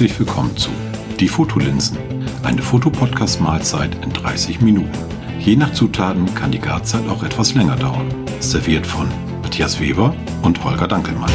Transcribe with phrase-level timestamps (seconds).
[0.00, 0.70] Herzlich willkommen zu
[1.18, 1.98] Die Fotolinsen,
[2.42, 4.98] eine Fotopodcast-Mahlzeit in 30 Minuten.
[5.38, 8.08] Je nach Zutaten kann die Garzeit auch etwas länger dauern.
[8.38, 9.10] Serviert von
[9.42, 11.30] Matthias Weber und Holger Dankelmann.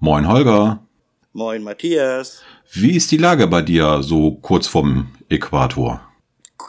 [0.00, 0.80] Moin Holger.
[1.32, 2.42] Moin Matthias.
[2.72, 6.09] Wie ist die Lage bei dir so kurz vorm Äquator?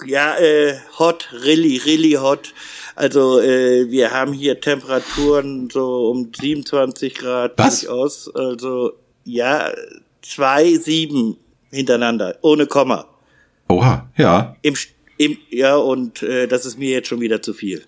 [0.05, 2.53] Ja, äh, hot, really, really hot.
[2.95, 7.81] Also äh, wir haben hier Temperaturen so um 27 Grad Was?
[7.81, 8.33] durchaus.
[8.33, 8.93] Also
[9.25, 9.71] ja,
[10.21, 11.37] zwei, sieben
[11.71, 13.05] hintereinander, ohne Komma.
[13.69, 14.55] Oha, ja.
[14.61, 14.75] Im,
[15.17, 17.83] im, ja, und äh, das ist mir jetzt schon wieder zu viel.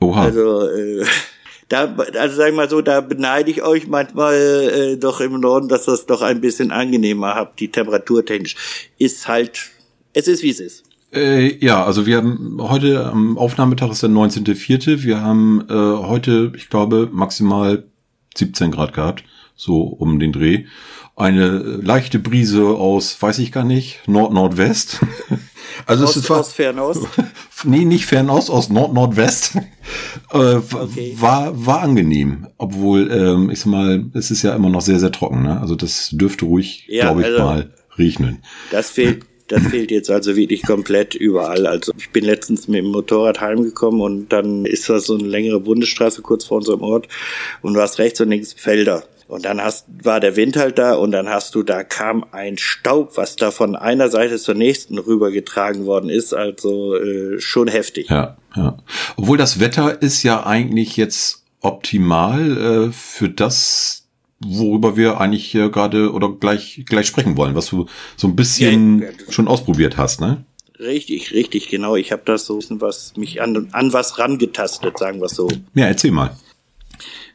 [0.00, 0.22] Oha.
[0.22, 1.04] Also, äh,
[1.68, 5.68] da, also sag ich mal so, da beneide ich euch manchmal äh, doch im Norden,
[5.68, 8.54] dass das doch ein bisschen angenehmer habt, die Temperatur technisch.
[8.98, 9.70] Ist halt,
[10.12, 10.85] es ist wie es ist.
[11.16, 15.02] Äh, ja, also wir haben heute am Aufnahmetag ist der 19.04.
[15.02, 17.84] Wir haben äh, heute, ich glaube, maximal
[18.36, 20.64] 17 Grad gehabt, so um den Dreh.
[21.16, 25.00] Eine leichte Brise aus, weiß ich gar nicht, Nord-Nordwest.
[25.84, 27.06] Also Aus, es ist war, aus Fernost.
[27.64, 29.56] nee, nicht Fernost, aus Nord-Nordwest.
[30.32, 31.14] äh, Okay.
[31.18, 32.46] War, war angenehm.
[32.56, 35.42] Obwohl, ähm, ich sag mal, es ist ja immer noch sehr, sehr trocken.
[35.42, 35.60] Ne?
[35.60, 38.42] Also das dürfte ruhig, Ja, glaube ich, also- mal regnen.
[38.70, 41.66] Das fehlt, das fehlt jetzt also wirklich komplett überall.
[41.66, 45.60] Also ich bin letztens mit dem Motorrad heimgekommen und dann ist das so eine längere
[45.60, 47.08] Bundesstraße kurz vor unserem Ort
[47.62, 49.04] und du hast rechts und links Felder.
[49.28, 52.58] Und dann hast, war der Wind halt da und dann hast du, da kam ein
[52.58, 56.32] Staub, was da von einer Seite zur nächsten rübergetragen worden ist.
[56.32, 58.08] Also äh, schon heftig.
[58.08, 58.78] Ja, ja.
[59.16, 64.05] Obwohl das Wetter ist ja eigentlich jetzt optimal äh, für das,
[64.40, 69.02] worüber wir eigentlich hier gerade oder gleich gleich sprechen wollen, was du so ein bisschen
[69.02, 70.44] Ja, schon ausprobiert hast, ne?
[70.78, 71.96] Richtig, richtig, genau.
[71.96, 75.48] Ich habe das so ein bisschen was mich an, an was rangetastet, sagen wir so.
[75.74, 76.36] Ja, erzähl mal.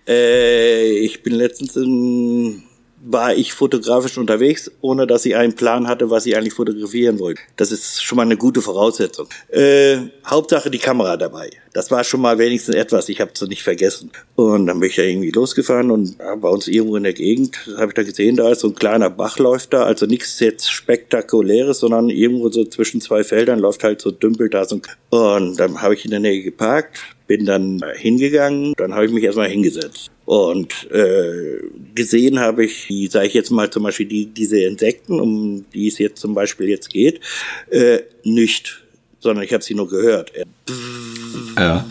[0.08, 2.64] Äh, ich bin letztens in,
[3.04, 7.42] war ich fotografisch unterwegs, ohne dass ich einen Plan hatte, was ich eigentlich fotografieren wollte.
[7.56, 9.28] Das ist schon mal eine gute Voraussetzung.
[9.50, 11.50] Äh, Hauptsache die Kamera dabei.
[11.74, 14.12] Das war schon mal wenigstens etwas, ich habe es nicht vergessen.
[14.36, 17.88] Und dann bin ich da irgendwie losgefahren und bei uns irgendwo in der Gegend habe
[17.88, 21.80] ich da gesehen, da ist so ein kleiner Bach läuft da, also nichts jetzt spektakuläres,
[21.80, 24.82] sondern irgendwo so zwischen zwei Feldern läuft halt so dümpel da so.
[25.10, 29.24] Und dann habe ich in der Nähe geparkt, bin dann hingegangen, dann habe ich mich
[29.24, 30.12] erstmal hingesetzt.
[30.32, 31.60] Und äh,
[31.94, 35.88] gesehen habe ich, die, sage ich jetzt mal zum Beispiel, die, diese Insekten, um die
[35.88, 37.20] es jetzt zum Beispiel jetzt geht,
[37.70, 38.82] äh, nicht,
[39.20, 40.32] sondern ich habe sie nur gehört.
[41.58, 41.86] Ja.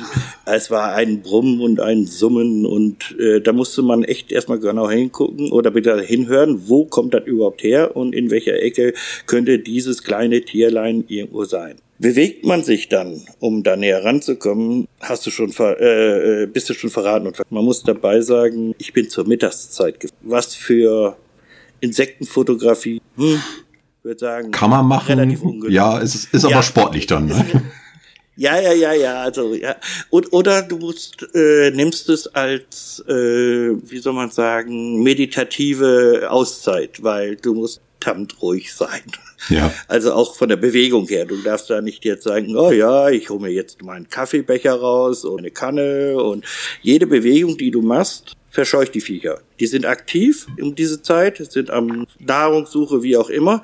[0.47, 4.89] Es war ein Brummen und ein Summen und äh, da musste man echt erstmal genau
[4.89, 8.95] hingucken oder bitte hinhören, wo kommt das überhaupt her und in welcher Ecke
[9.27, 11.77] könnte dieses kleine Tierlein irgendwo sein.
[12.01, 16.71] Bewegt man sich dann, um da näher ranzukommen, hast du schon ver äh, äh, bist
[16.71, 19.99] du schon verraten und ver man muss dabei sagen, ich bin zur Mittagszeit.
[20.23, 21.19] Was für
[21.81, 23.43] Insektenfotografie, hm,
[24.03, 25.69] würde sagen, Kann man machen.
[25.69, 26.49] Ja, es ist, ist Ja.
[26.57, 27.27] aber sportlich dann.
[27.27, 27.45] Ne?
[28.37, 29.77] Ja, ja, ja, ja, also ja.
[30.09, 37.03] Und, oder du musst, äh, nimmst es als, äh, wie soll man sagen, meditative Auszeit,
[37.03, 39.03] weil du musst verdammt ruhig sein.
[39.49, 39.73] Ja.
[39.89, 41.25] Also auch von der Bewegung her.
[41.25, 45.25] Du darfst da nicht jetzt sagen, oh ja, ich hole mir jetzt meinen Kaffeebecher raus
[45.25, 46.45] und eine Kanne und
[46.83, 49.41] jede Bewegung, die du machst, verscheucht die Viecher.
[49.59, 53.63] Die sind aktiv um diese Zeit, sind am Nahrungssuche, wie auch immer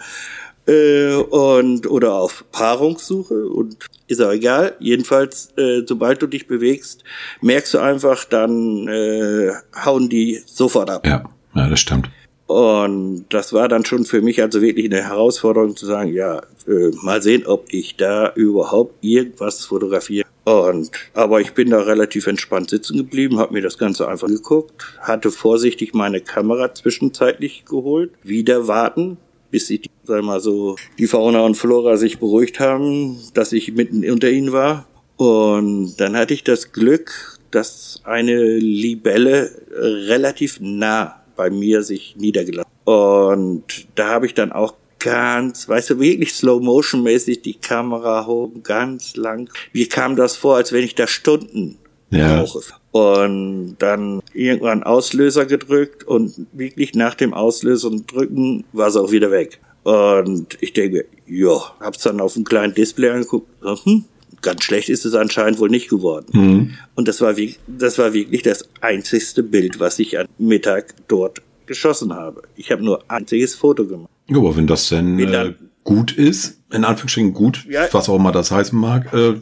[0.67, 3.77] äh, und oder auf Paarungssuche und
[4.07, 4.77] ist auch egal.
[4.79, 7.05] Jedenfalls, äh, sobald du dich bewegst,
[7.41, 9.51] merkst du einfach, dann äh,
[9.85, 11.07] hauen die sofort ab.
[11.07, 12.09] Ja, ja, das stimmt.
[12.47, 16.91] Und das war dann schon für mich also wirklich eine Herausforderung zu sagen, ja, äh,
[17.03, 20.27] mal sehen, ob ich da überhaupt irgendwas fotografiere.
[20.45, 24.97] Und aber ich bin da relativ entspannt sitzen geblieben, habe mir das Ganze einfach geguckt,
[25.01, 29.16] hatte vorsichtig meine Kamera zwischenzeitlich geholt, wieder warten,
[29.51, 34.09] bis die, sag mal so, die Fauna und Flora sich beruhigt haben, dass ich mitten
[34.09, 34.87] unter ihnen war.
[35.16, 42.71] Und dann hatte ich das Glück, dass eine Libelle relativ nah bei mir sich niedergelassen.
[42.84, 49.16] Und da habe ich dann auch ganz, weißt du, wirklich Slow-Motion-mäßig die Kamera hoch, ganz
[49.16, 49.50] lang.
[49.72, 51.77] Mir kam das vor, als wenn ich da Stunden
[52.10, 52.42] Ja.
[52.42, 52.60] brauche.
[52.92, 59.30] Und dann irgendwann Auslöser gedrückt und wirklich nach dem Auslösen drücken war es auch wieder
[59.30, 59.60] weg.
[59.83, 63.48] Und ich denke, ja, hab's dann auf dem kleinen Display angeguckt.
[63.84, 64.04] Hm,
[64.43, 66.78] ganz schlecht ist es anscheinend wohl nicht geworden.
[66.95, 71.43] Und das war, wie, das war wirklich das einzigste Bild, was ich am Mittag dort
[71.67, 72.43] geschossen habe.
[72.55, 74.11] Ich habe nur ein einziges Foto gemacht.
[74.28, 77.87] Ja, aber wenn das denn äh, dann- gut ist, in Anführungsstrichen gut, ja.
[77.93, 79.34] was auch immer das heißen mag, äh,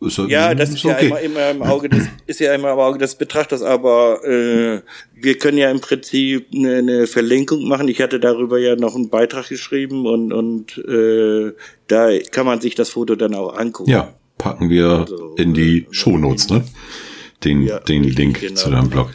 [0.00, 1.08] ist ja, ja, das ist, ist okay.
[1.08, 4.80] ja immer, immer im Auge des, ist ja immer im Auge des Betrachters, aber äh,
[5.12, 7.88] wir können ja im Prinzip eine, eine Verlinkung machen.
[7.88, 11.52] Ich hatte darüber ja noch einen Beitrag geschrieben und, und äh,
[11.88, 13.90] da kann man sich das Foto dann auch angucken.
[13.90, 15.06] Ja, packen wir
[15.36, 16.64] in die Shownotes, ne?
[17.44, 18.54] Den, ja, den Link genau.
[18.54, 19.10] zu deinem Blog.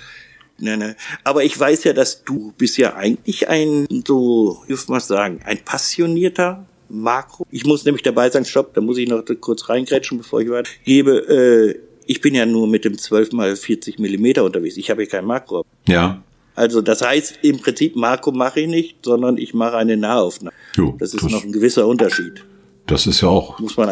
[0.59, 0.95] Ne, ne.
[1.23, 5.59] Aber ich weiß ja, dass du bist ja eigentlich ein, so, ich mal sagen, ein
[5.65, 7.45] passionierter Makro.
[7.51, 11.17] Ich muss nämlich dabei sein, stopp, da muss ich noch kurz reingrätschen, bevor ich weitergebe.
[11.27, 14.77] Äh, ich bin ja nur mit dem 12 mal 40 Millimeter unterwegs.
[14.77, 15.65] Ich habe ja kein Makro.
[15.87, 16.23] Ja.
[16.55, 20.55] Also das heißt, im Prinzip Makro mache ich nicht, sondern ich mache eine Nahaufnahme.
[20.75, 22.45] Jo, das ist das, noch ein gewisser Unterschied.
[22.85, 23.89] Das ist ja auch, muss man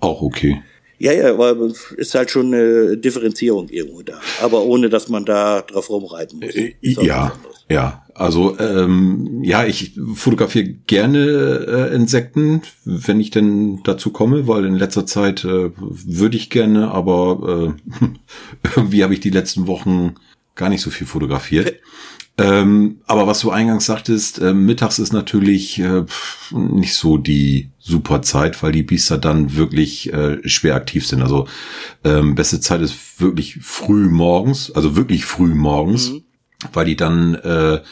[0.00, 0.62] auch okay.
[1.04, 1.54] Ja, ja, aber
[1.98, 4.18] ist halt schon eine Differenzierung irgendwo da.
[4.40, 6.54] Aber ohne, dass man da drauf rumreiten muss.
[6.54, 7.34] Äh, ja,
[7.68, 8.06] ja.
[8.14, 14.76] Also ähm, ja, ich fotografiere gerne äh, Insekten, wenn ich denn dazu komme, weil in
[14.76, 18.08] letzter Zeit äh, würde ich gerne, aber äh,
[18.76, 20.14] irgendwie habe ich die letzten Wochen
[20.54, 21.80] gar nicht so viel fotografiert.
[22.38, 26.04] Ähm, aber was du eingangs sagtest, äh, mittags ist natürlich äh,
[26.50, 31.20] nicht so die super Zeit, weil die Biester dann wirklich äh, schwer aktiv sind.
[31.20, 31.46] Also
[32.02, 36.22] ähm, beste Zeit ist wirklich früh morgens, also wirklich früh morgens, mhm.
[36.72, 37.82] weil die dann äh,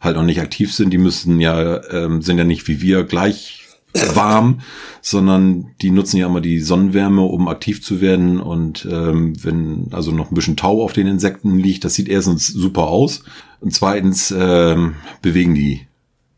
[0.00, 0.90] halt noch nicht aktiv sind.
[0.90, 3.66] Die müssen ja, ähm, sind ja nicht wie wir gleich
[4.14, 4.60] warm,
[5.02, 8.40] sondern die nutzen ja immer die Sonnenwärme, um aktiv zu werden.
[8.40, 12.46] Und ähm, wenn also noch ein bisschen Tau auf den Insekten liegt, das sieht erstens
[12.46, 13.24] super aus.
[13.58, 15.88] Und zweitens ähm, bewegen die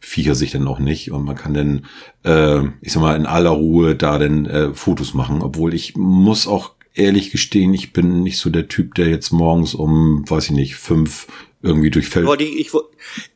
[0.04, 1.86] Viecher sich dann auch nicht und man kann dann,
[2.24, 5.42] äh, ich sag mal, in aller Ruhe da dann äh, Fotos machen.
[5.42, 9.74] Obwohl ich muss auch ehrlich gestehen, ich bin nicht so der Typ, der jetzt morgens
[9.74, 11.28] um, weiß ich nicht, fünf
[11.62, 12.28] irgendwie durch Feld.
[12.40, 12.72] Ich, ich,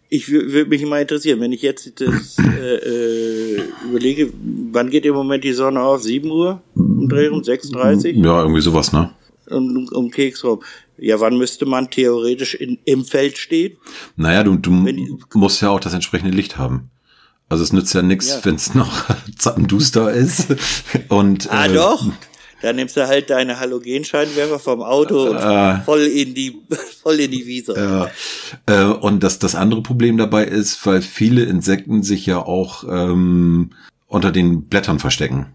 [0.08, 4.32] ich würde mich mal interessieren, wenn ich jetzt das äh, äh, überlege,
[4.72, 6.02] wann geht im Moment die Sonne auf?
[6.02, 6.62] 7 Uhr?
[6.74, 8.16] Um Dreh um 36?
[8.16, 9.10] Ja, irgendwie sowas, ne?
[9.48, 10.60] Um, um Keksraum.
[10.98, 13.76] Ja, wann müsste man theoretisch in, im Feld stehen?
[14.16, 14.70] Naja, du, du
[15.34, 16.90] musst ja auch das entsprechende Licht haben.
[17.48, 18.44] Also es nützt ja nichts, ja.
[18.44, 19.04] wenn es noch
[19.38, 20.48] zappenduster ist.
[21.08, 22.06] Und, ah, äh, doch.
[22.62, 26.62] Da nimmst du halt deine Halogenscheinwerfer vom Auto und äh, voll in die,
[27.02, 27.74] voll in die Wiese.
[27.76, 28.10] Ja.
[28.66, 33.72] Äh, und das, das andere Problem dabei ist, weil viele Insekten sich ja auch ähm,
[34.06, 35.46] unter den Blättern verstecken.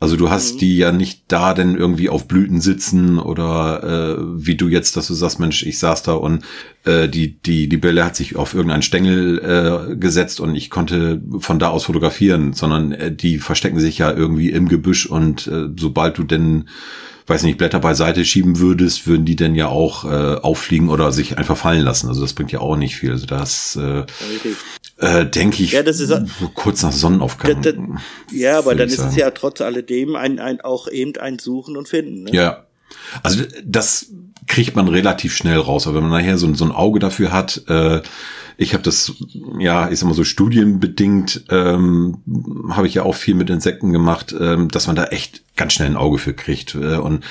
[0.00, 0.58] Also du hast mhm.
[0.58, 5.06] die ja nicht da denn irgendwie auf Blüten sitzen oder äh, wie du jetzt, dass
[5.06, 6.42] du sagst, Mensch, ich saß da und
[6.84, 11.20] äh, die die die Bälle hat sich auf irgendeinen Stängel äh, gesetzt und ich konnte
[11.40, 15.68] von da aus fotografieren, sondern äh, die verstecken sich ja irgendwie im Gebüsch und äh,
[15.76, 16.64] sobald du denn
[17.30, 21.38] weiß nicht, Blätter beiseite schieben würdest, würden die denn ja auch äh, auffliegen oder sich
[21.38, 22.08] einfach fallen lassen.
[22.08, 23.12] Also das bringt ja auch nicht viel.
[23.12, 24.04] Also das äh,
[25.00, 27.62] äh, denke ich, ja, das ist, so kurz nach Sonnenaufgang.
[27.62, 27.82] Da, da,
[28.32, 31.88] ja, aber dann ist es ja trotz alledem ein, ein, auch eben ein Suchen und
[31.88, 32.24] Finden.
[32.24, 32.32] Ne?
[32.32, 32.66] Ja.
[33.22, 34.08] Also das
[34.46, 35.86] kriegt man relativ schnell raus.
[35.86, 38.02] Aber wenn man nachher so, so ein Auge dafür hat, äh,
[38.56, 39.14] ich habe das,
[39.58, 42.18] ja, ich sag mal so studienbedingt, ähm,
[42.68, 45.88] habe ich ja auch viel mit Insekten gemacht, ähm, dass man da echt ganz schnell
[45.88, 46.74] ein Auge für kriegt.
[46.74, 47.24] Äh, und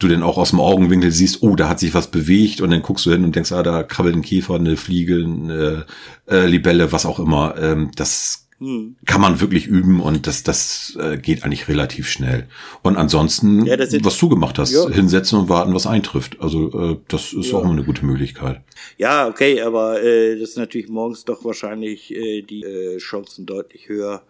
[0.00, 2.82] du denn auch aus dem Augenwinkel siehst, oh, da hat sich was bewegt und dann
[2.82, 5.86] guckst du hin und denkst, ah, da krabbelt ein Käfer, eine Fliege, eine
[6.28, 7.54] äh, Libelle, was auch immer.
[7.58, 8.96] Ähm, das hm.
[9.06, 12.46] kann man wirklich üben und das, das äh, geht eigentlich relativ schnell.
[12.82, 14.86] Und ansonsten, ja, sind, was du gemacht hast, ja.
[14.90, 16.36] hinsetzen und warten, was eintrifft.
[16.40, 17.58] Also äh, das ist ja.
[17.58, 18.60] auch immer eine gute Möglichkeit.
[18.98, 23.88] Ja, okay, aber äh, das ist natürlich morgens doch wahrscheinlich äh, die äh, Chancen deutlich
[23.88, 24.22] höher,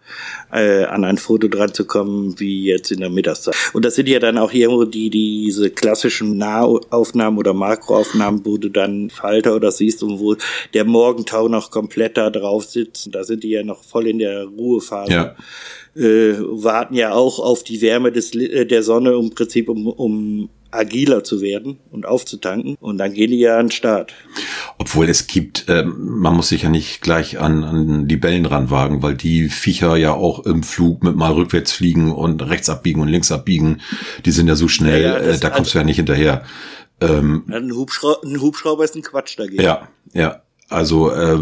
[0.49, 3.55] äh, an ein Foto dran zu kommen, wie jetzt in der Mittagszeit.
[3.73, 8.69] Und das sind ja dann auch irgendwo die, diese klassischen Nahaufnahmen oder Makroaufnahmen, wo du
[8.69, 10.37] dann Falter oder siehst und wo
[10.73, 13.13] der Morgentau noch komplett da drauf sitzt.
[13.13, 15.11] Da sind die ja noch voll in der Ruhephase.
[15.11, 15.35] Ja.
[15.93, 20.49] Äh, warten ja auch auf die Wärme des, äh, der Sonne im Prinzip, um, um
[20.71, 22.75] agiler zu werden und aufzutanken.
[22.79, 24.13] Und dann gehen die ja an den Start.
[24.77, 29.03] Obwohl es gibt, äh, man muss sich ja nicht gleich an, an die Bellen ranwagen,
[29.03, 33.09] weil die Viecher ja auch im Flug mit mal rückwärts fliegen und rechts abbiegen und
[33.09, 33.81] links abbiegen.
[34.25, 36.43] Die sind ja so schnell, ja, ja, äh, da kommst also, du ja nicht hinterher.
[37.01, 39.61] Ähm, ein, Hubschrauber, ein Hubschrauber ist ein Quatsch dagegen.
[39.61, 40.41] Ja, ja.
[40.71, 41.39] Also äh,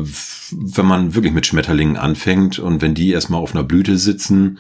[0.52, 4.60] wenn man wirklich mit Schmetterlingen anfängt und wenn die erstmal auf einer Blüte sitzen,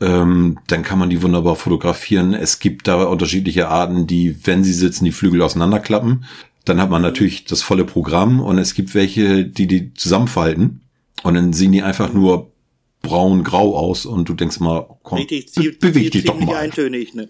[0.00, 2.34] ähm, dann kann man die wunderbar fotografieren.
[2.34, 6.24] Es gibt da unterschiedliche Arten, die, wenn sie sitzen, die Flügel auseinanderklappen.
[6.64, 10.80] Dann hat man natürlich das volle Programm und es gibt welche, die die zusammenfalten
[11.22, 12.50] und dann sehen die einfach nur
[13.04, 16.56] braun-grau aus und du denkst mal, komm, Richtig, be beweg dich doch mal.
[16.56, 17.28] eintönig, ne?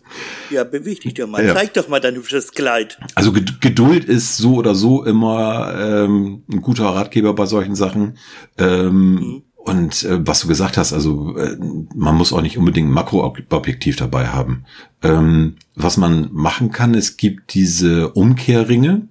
[0.50, 1.45] Ja, beweg dich doch mal.
[1.45, 1.54] Ja.
[1.54, 2.99] Zeig doch mal dein hübsches Kleid.
[3.14, 8.16] Also Geduld ist so oder so immer ähm, ein guter Ratgeber bei solchen Sachen.
[8.57, 9.43] Ähm, mhm.
[9.57, 11.57] Und äh, was du gesagt hast, also äh,
[11.95, 14.64] man muss auch nicht unbedingt ein Makroobjektiv dabei haben.
[15.02, 19.09] Ähm, was man machen kann, es gibt diese Umkehrringe.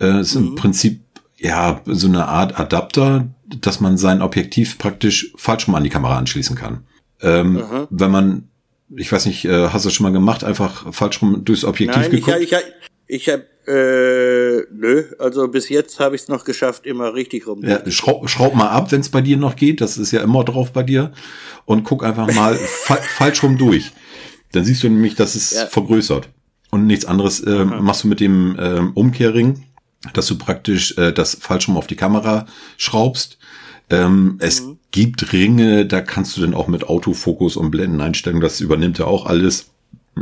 [0.00, 0.48] Äh, ist mhm.
[0.48, 1.00] im Prinzip
[1.36, 6.18] ja so eine Art Adapter, dass man sein Objektiv praktisch falsch rum an die Kamera
[6.18, 6.84] anschließen kann.
[7.20, 8.48] Ähm, wenn man,
[8.94, 12.02] ich weiß nicht, äh, hast du das schon mal gemacht, einfach falsch rum durchs Objektiv
[12.02, 12.38] Nein, geguckt?
[12.40, 12.58] Ich, ich,
[13.06, 17.62] ich habe äh, nö, also bis jetzt habe ich es noch geschafft, immer richtig rum.
[17.62, 19.82] Ja, schraub, schraub mal ab, wenn es bei dir noch geht.
[19.82, 21.12] Das ist ja immer drauf bei dir.
[21.66, 23.92] Und guck einfach mal fa falsch rum durch.
[24.52, 25.66] Dann siehst du nämlich, dass es ja.
[25.66, 26.30] vergrößert.
[26.70, 29.64] Und nichts anderes äh, machst du mit dem äh, Umkehrring,
[30.14, 32.46] dass du praktisch äh, das falsch rum auf die Kamera
[32.78, 33.37] schraubst.
[33.90, 34.36] Ähm, mhm.
[34.40, 39.06] Es gibt Ringe, da kannst du dann auch mit Autofokus und Blendeneinstellungen, das übernimmt ja
[39.06, 39.70] auch alles.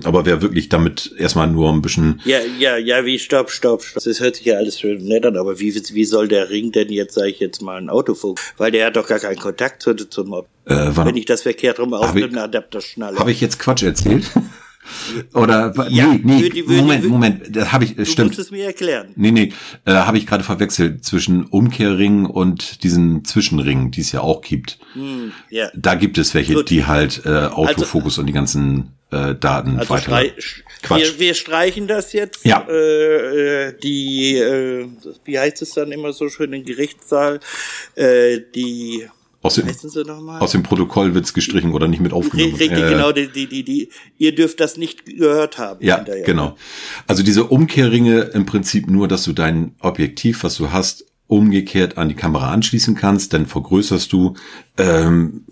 [0.05, 2.21] Aber wer wirklich damit erstmal nur ein bisschen.
[2.25, 4.05] Ja, ja, ja, wie, stopp, stopp, stopp.
[4.05, 6.91] Das hört sich ja alles schön nett an, aber wie, wie soll der Ring denn
[6.91, 8.39] jetzt, sage ich jetzt mal, ein Autofunk?
[8.59, 10.49] Weil der hat doch gar keinen Kontakt zu, zum Ob.
[10.67, 13.19] Äh, Wenn ich das verkehrt rum auf einem Adapter schnalle.
[13.19, 14.31] Habe ich jetzt Quatsch erzählt?
[15.35, 18.33] Oder ja, nee, nee, würde, würde, Moment, Moment, das habe ich, du stimmt.
[18.33, 19.09] Du musst es mir erklären.
[19.17, 19.53] Nee, nee,
[19.85, 24.79] äh, habe ich gerade verwechselt zwischen Umkehrring und diesen Zwischenring, die es ja auch gibt.
[24.95, 25.71] Hm, ja.
[25.75, 26.71] Da gibt es welche, Gut.
[26.71, 30.23] die halt äh, also Autofokus also, und die ganzen äh, Daten also weiter.
[30.89, 32.45] Wir, wir streichen das jetzt.
[32.45, 32.67] Ja.
[32.69, 34.87] Äh, äh, die, äh,
[35.25, 37.41] wie heißt es dann immer so schön im Gerichtssaal?
[37.95, 39.09] Äh, die
[39.47, 39.69] aus dem,
[40.41, 42.55] aus dem Protokoll wird's gestrichen oder nicht mit aufgenommen.
[42.57, 43.89] Richtig, äh, genau, die, die, die, die,
[44.19, 45.85] ihr dürft das nicht gehört haben.
[45.85, 46.25] Ja, hinterher.
[46.25, 46.57] genau.
[47.07, 52.09] Also diese Umkehrringe im Prinzip nur, dass du dein Objektiv, was du hast, umgekehrt an
[52.09, 54.35] die Kamera anschließen kannst, dann vergrößerst du,
[54.79, 55.45] ähm,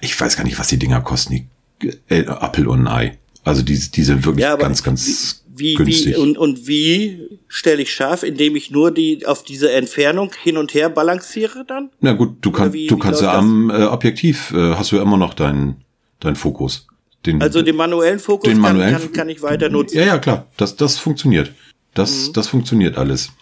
[0.00, 1.46] ich weiß gar nicht, was die Dinger kosten,
[1.80, 3.18] die äh, Apple und ein Ei.
[3.42, 6.14] Also die, die sind wirklich ja, ganz, ganz wie, günstig.
[6.14, 10.56] Wie, und, und wie stelle ich scharf, indem ich nur die auf diese Entfernung hin
[10.56, 11.90] und her balanciere dann?
[12.00, 15.02] Na gut, du, kann, wie, du kannst ja am äh, Objektiv, äh, hast du ja
[15.02, 15.84] immer noch deinen
[16.20, 16.86] dein Fokus.
[17.26, 19.96] Den, also den manuellen Fokus den manuellen kann, kann, kann ich weiter nutzen.
[19.96, 20.46] Ja, ja, klar.
[20.56, 21.52] Das, das funktioniert.
[21.94, 22.32] Das, mhm.
[22.34, 23.32] das funktioniert alles.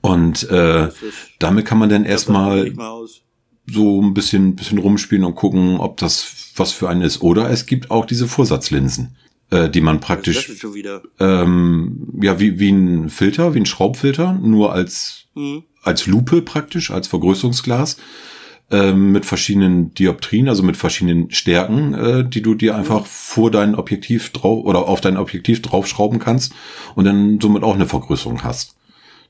[0.00, 0.88] Und äh,
[1.38, 2.72] damit kann man dann erstmal
[3.66, 7.22] so ein bisschen, bisschen rumspielen und gucken, ob das was für einen ist.
[7.22, 9.16] Oder es gibt auch diese Vorsatzlinsen
[9.52, 10.50] äh, die man praktisch
[11.20, 15.64] ähm, ja wie wie ein Filter, wie ein Schraubfilter, nur als mhm.
[15.82, 17.98] als Lupe praktisch, als Vergrößerungsglas
[18.70, 23.08] ähm, mit verschiedenen Dioptrien, also mit verschiedenen Stärken, äh, die du dir einfach mhm.
[23.08, 26.54] vor dein Objektiv drauf oder auf dein Objektiv draufschrauben kannst
[26.94, 28.76] und dann somit auch eine Vergrößerung hast.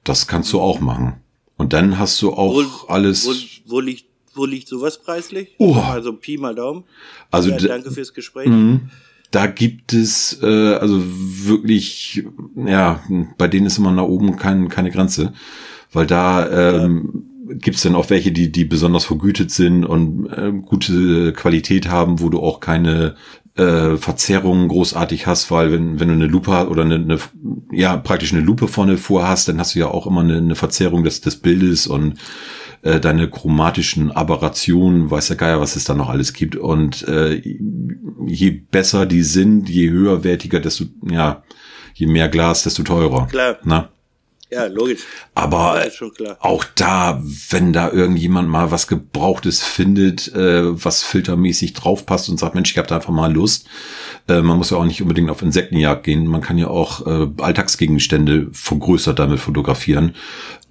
[0.05, 1.15] Das kannst du auch machen.
[1.57, 3.27] Und dann hast du auch wo, alles.
[3.27, 3.33] Wo,
[3.75, 5.57] wo liegt wo liegt sowas preislich?
[5.59, 5.75] Oh.
[5.75, 6.85] Also Pi mal Daumen.
[7.31, 8.47] Also ja, danke fürs Gespräch.
[8.47, 8.89] Mhm
[9.33, 12.25] da gibt es äh, also wirklich,
[12.55, 13.01] ja,
[13.39, 15.33] bei denen ist immer nach oben kein, keine Grenze,
[15.93, 17.55] weil da ähm, ja.
[17.57, 22.21] gibt es dann auch welche, die, die besonders vergütet sind und äh, gute Qualität haben,
[22.21, 23.17] wo du auch keine
[23.57, 27.19] äh, Verzerrungen großartig hast, weil wenn, wenn du eine Lupe oder eine, eine
[27.71, 30.55] ja praktisch eine Lupe vorne vor hast, dann hast du ja auch immer eine, eine
[30.55, 32.19] Verzerrung des, des Bildes und
[32.83, 36.57] äh, deine chromatischen Aberrationen, weiß der Geier, was es da noch alles gibt.
[36.57, 37.41] Und äh,
[38.27, 41.43] je besser die sind, je höherwertiger, desto, ja,
[41.95, 43.27] je mehr Glas, desto teurer.
[43.29, 43.59] Klar.
[43.65, 43.89] Na?
[44.53, 45.01] Ja, logisch.
[45.35, 45.83] Aber
[46.41, 52.55] auch da, wenn da irgendjemand mal was Gebrauchtes findet, äh, was filtermäßig draufpasst und sagt,
[52.55, 53.67] Mensch, ich habe da einfach mal Lust.
[54.29, 56.27] Äh, man muss ja auch nicht unbedingt auf Insektenjagd gehen.
[56.27, 60.15] Man kann ja auch äh, Alltagsgegenstände vergrößert damit fotografieren.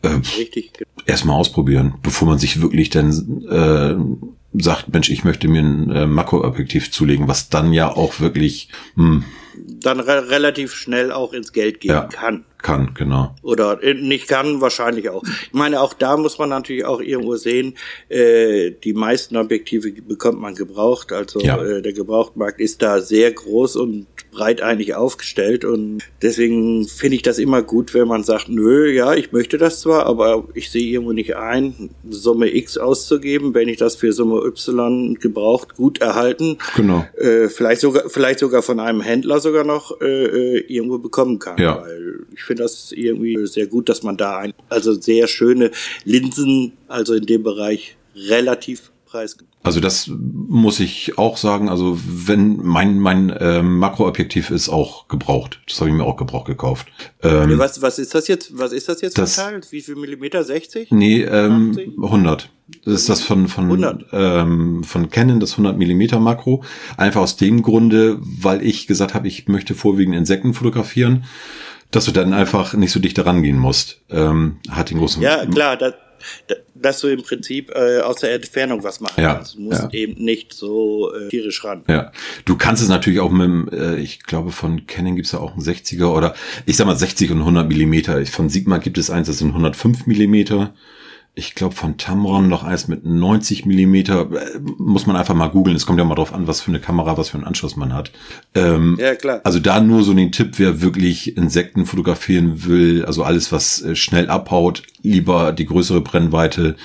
[0.04, 0.74] Äh, Richtig.
[1.06, 3.10] Erstmal ausprobieren, bevor man sich wirklich dann
[3.50, 8.70] äh, sagt, Mensch, ich möchte mir ein äh, Makroobjektiv zulegen, was dann ja auch wirklich
[8.96, 9.24] hm,
[9.82, 12.46] dann re relativ schnell auch ins Geld gehen ja, kann.
[12.62, 13.36] Kann, genau.
[13.42, 15.24] Oder nicht kann, wahrscheinlich auch.
[15.24, 17.76] Ich meine, auch da muss man natürlich auch irgendwo sehen,
[18.10, 21.12] äh, die meisten Objektive bekommt man gebraucht.
[21.12, 21.62] Also ja.
[21.62, 27.22] äh, der Gebrauchtmarkt ist da sehr groß und breit eigentlich aufgestellt und deswegen finde ich
[27.22, 30.90] das immer gut, wenn man sagt, nö, ja, ich möchte das zwar, aber ich sehe
[30.90, 36.58] irgendwo nicht ein, Summe X auszugeben, wenn ich das für Summe Y gebraucht gut erhalten,
[36.76, 37.06] genau.
[37.18, 41.58] äh, vielleicht sogar vielleicht sogar von einem Händler sogar noch äh, äh irgendwo bekommen kann,
[41.58, 41.82] ja.
[41.82, 45.72] weil ich finde das irgendwie sehr gut, dass man da ein also sehr schöne
[46.04, 49.50] Linsen also in dem Bereich relativ preisgeben.
[49.64, 51.70] Also das muss ich auch sagen.
[51.70, 55.62] Also wenn mein mein ähm, Makroobjektiv ist auch gebraucht.
[55.68, 56.88] Das habe ich mir auch gebraucht gekauft.
[57.22, 58.58] Ähm, was was ist das jetzt?
[58.58, 59.72] Was ist das jetzt das, verteilt?
[59.72, 60.44] Wie viel Millimeter?
[60.44, 60.92] 60?
[60.92, 62.50] Nee, ähm, 100.
[62.86, 64.06] Das ist das von von 100.
[64.12, 66.64] Ähm, von Canon das 100 Millimeter Makro.
[66.98, 71.26] Einfach aus dem Grunde, weil ich gesagt habe, ich möchte vorwiegend Insekten fotografieren,
[71.92, 74.02] dass du dann einfach nicht so dicht daran gehen musst.
[74.10, 75.22] Ähm, hat den großen.
[75.22, 75.78] Ja klar.
[75.78, 75.94] Das
[76.76, 79.56] dass du im Prinzip äh, aus der Entfernung was machen Ja, kannst.
[79.56, 79.90] Du musst ja.
[79.92, 81.84] eben nicht so äh, tierisch ran.
[81.88, 82.12] Ja,
[82.46, 85.54] du kannst es natürlich auch mit dem, äh, ich glaube von Canon gibt's ja auch
[85.54, 88.26] einen 60er oder ich sag mal 60 und 100 Millimeter.
[88.26, 90.74] Von Sigma gibt es eins, das sind 105 Millimeter.
[91.34, 94.30] Ich glaube von Tamron noch eins mit 90 Millimeter.
[94.32, 95.78] Äh, Muss man einfach mal googeln.
[95.78, 97.94] Es kommt ja mal drauf an, was für eine Kamera, was für einen Anschluss man
[97.94, 98.12] hat.
[98.54, 99.40] Ähm, Ja, klar.
[99.46, 103.96] Also da nur so den Tipp, wer wirklich Insekten fotografieren will, also alles, was äh,
[103.96, 106.76] schnell abhaut, lieber die größere Brennweite.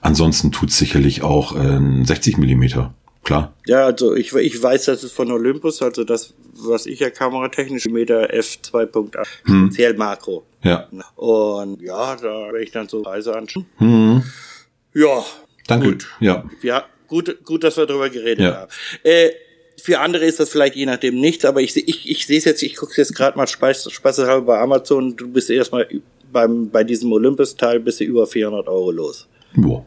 [0.00, 2.94] Ansonsten tut's sicherlich auch äh, ein 60 Millimeter.
[3.24, 3.54] Klar.
[3.66, 7.86] Ja, also ich, ich weiß, das ist von Olympus, also das, was ich ja kameratechnisch
[7.86, 9.66] Meter F2.8, Hm.
[9.66, 10.44] speziell Makro.
[10.62, 10.88] Ja.
[11.16, 13.66] Und ja, da werde ich dann so Reise anschauen.
[13.78, 14.22] Hm.
[14.94, 15.24] Ja,
[15.68, 15.88] Danke.
[15.92, 16.08] Gut.
[16.20, 16.44] Ja.
[16.62, 18.54] ja, gut, gut, dass wir darüber geredet Ja.
[18.62, 18.72] haben.
[19.04, 19.30] Äh,
[19.80, 22.62] für andere ist das vielleicht je nachdem nichts, aber ich, ich, ich sehe es jetzt,
[22.62, 25.88] ich gucke jetzt gerade mal Spaß, spaßeshalber bei Amazon, du bist erstmal
[26.32, 29.28] beim, bei diesem Olympus-Teil bist du über 400 Euro los.
[29.54, 29.84] Boah.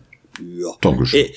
[0.57, 0.69] Ja.
[0.81, 1.25] Dankeschön.
[1.25, 1.31] Äh,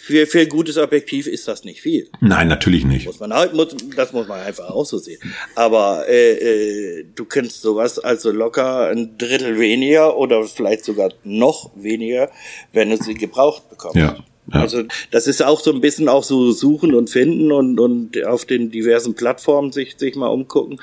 [0.00, 2.08] für, für ein gutes Objektiv ist das nicht viel.
[2.20, 3.06] Nein, natürlich nicht.
[3.06, 5.20] Muss man halt, muss, das muss man einfach auch so sehen.
[5.54, 11.70] Aber äh, äh, du kannst sowas also locker ein Drittel weniger oder vielleicht sogar noch
[11.74, 12.30] weniger,
[12.72, 13.96] wenn du sie gebraucht bekommst.
[13.96, 14.16] Ja,
[14.52, 14.60] ja.
[14.60, 18.44] Also das ist auch so ein bisschen auch so suchen und finden und, und auf
[18.44, 20.80] den diversen Plattformen sich, sich mal umgucken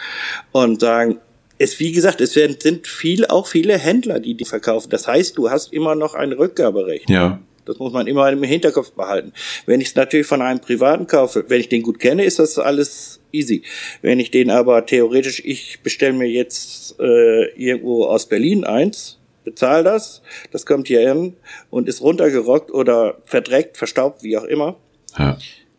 [0.51, 1.19] und sagen,
[1.59, 4.89] es, wie gesagt, es werden, sind viel, auch viele Händler, die die verkaufen.
[4.89, 7.09] Das heißt, du hast immer noch ein Rückgaberecht.
[7.09, 7.39] Ja.
[7.67, 9.33] Das muss man immer im Hinterkopf behalten.
[9.65, 12.57] Wenn ich es natürlich von einem Privaten kaufe, wenn ich den gut kenne, ist das
[12.57, 13.63] alles easy.
[14.01, 19.83] Wenn ich den aber theoretisch, ich bestelle mir jetzt äh, irgendwo aus Berlin eins, bezahle
[19.83, 20.21] das,
[20.51, 21.35] das kommt hier hin
[21.69, 24.77] und ist runtergerockt oder verdreckt, verstaubt, wie auch immer,
[25.17, 25.37] Ja.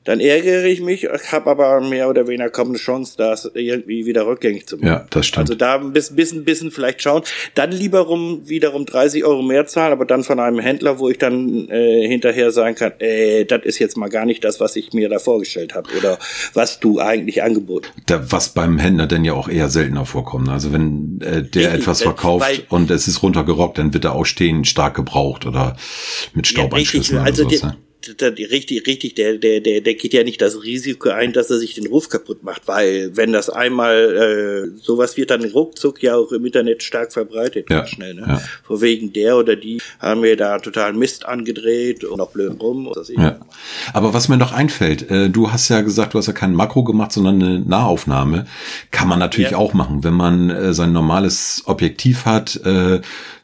[0.08, 4.26] Dann ärgere ich mich, habe aber mehr oder weniger kaum eine Chance, das irgendwie wieder
[4.26, 4.86] rückgängig zu machen.
[4.86, 5.50] Ja, das stimmt.
[5.50, 7.24] Also da ein bisschen, bisschen, bisschen vielleicht schauen.
[7.54, 11.18] Dann lieber rum, wiederum 30 Euro mehr zahlen, aber dann von einem Händler, wo ich
[11.18, 14.94] dann äh, hinterher sagen kann, äh, das ist jetzt mal gar nicht das, was ich
[14.94, 16.18] mir da vorgestellt habe oder
[16.54, 20.48] was du eigentlich angeboten Da, was beim Händler denn ja auch eher seltener vorkommt.
[20.48, 24.24] Also wenn äh, der Richtig, etwas verkauft und es ist runtergerockt, dann wird er auch
[24.24, 25.76] stehen stark gebraucht oder
[26.32, 27.60] mit Staubeinschlüssen ja, richtig, oder also sowas.
[27.60, 27.87] der, Ne?
[28.06, 31.74] Richtig, richtig, der, der, der, der geht ja nicht das Risiko ein, dass er sich
[31.74, 36.30] den Ruf kaputt macht, weil wenn das einmal äh, sowas wird dann ruckzuck ja auch
[36.32, 38.24] im Internet stark verbreitet, Ja, ganz schnell, ne?
[38.26, 38.40] ja.
[38.64, 42.92] Vor wegen der oder die haben mir da total Mist angedreht und noch blöd rum.
[43.16, 43.40] Ja.
[43.92, 46.84] Aber was mir noch einfällt, äh, du hast ja gesagt, du hast ja kein Makro
[46.84, 48.46] gemacht, sondern eine Nahaufnahme.
[48.90, 49.58] Kann man natürlich Ja.
[49.58, 53.00] auch machen, wenn man äh, sein normales Objektiv hat, äh,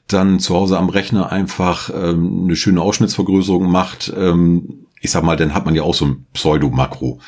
[0.09, 4.13] dann zu Hause am Rechner einfach ähm, eine schöne Ausschnittsvergrößerung macht.
[4.17, 7.21] Ähm, ich sag mal, dann hat man ja auch so ein Pseudo-Makro.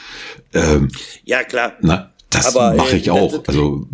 [0.55, 0.91] Ähm,
[1.25, 1.73] ja, klar.
[1.81, 3.33] na, das Aber, äh, mache ich das auch.
[3.33, 3.87] ist- Also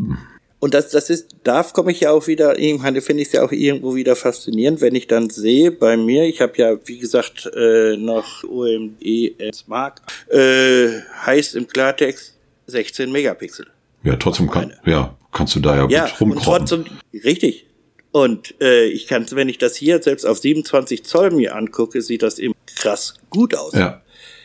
[0.61, 3.43] Und das, das ist, da komme ich ja auch wieder, irgendwann finde ich es ja
[3.45, 7.51] auch irgendwo wieder faszinierend, wenn ich dann sehe, bei mir, ich habe ja, wie gesagt,
[7.57, 10.89] äh, noch OMES Mark, äh,
[11.27, 13.67] heißt im Klartext 16 Megapixel.
[14.05, 16.67] ja, trotzdem kann, ja, kannst du da ja, Ja, gut und rumkroppen.
[16.67, 16.85] trotzdem,
[17.25, 17.67] richtig.
[18.13, 22.23] Und äh, ich kann, wenn ich das hier selbst auf 27 Zoll mir angucke, sieht
[22.23, 23.73] das eben krass gut aus.
[23.73, 24.03] Ja,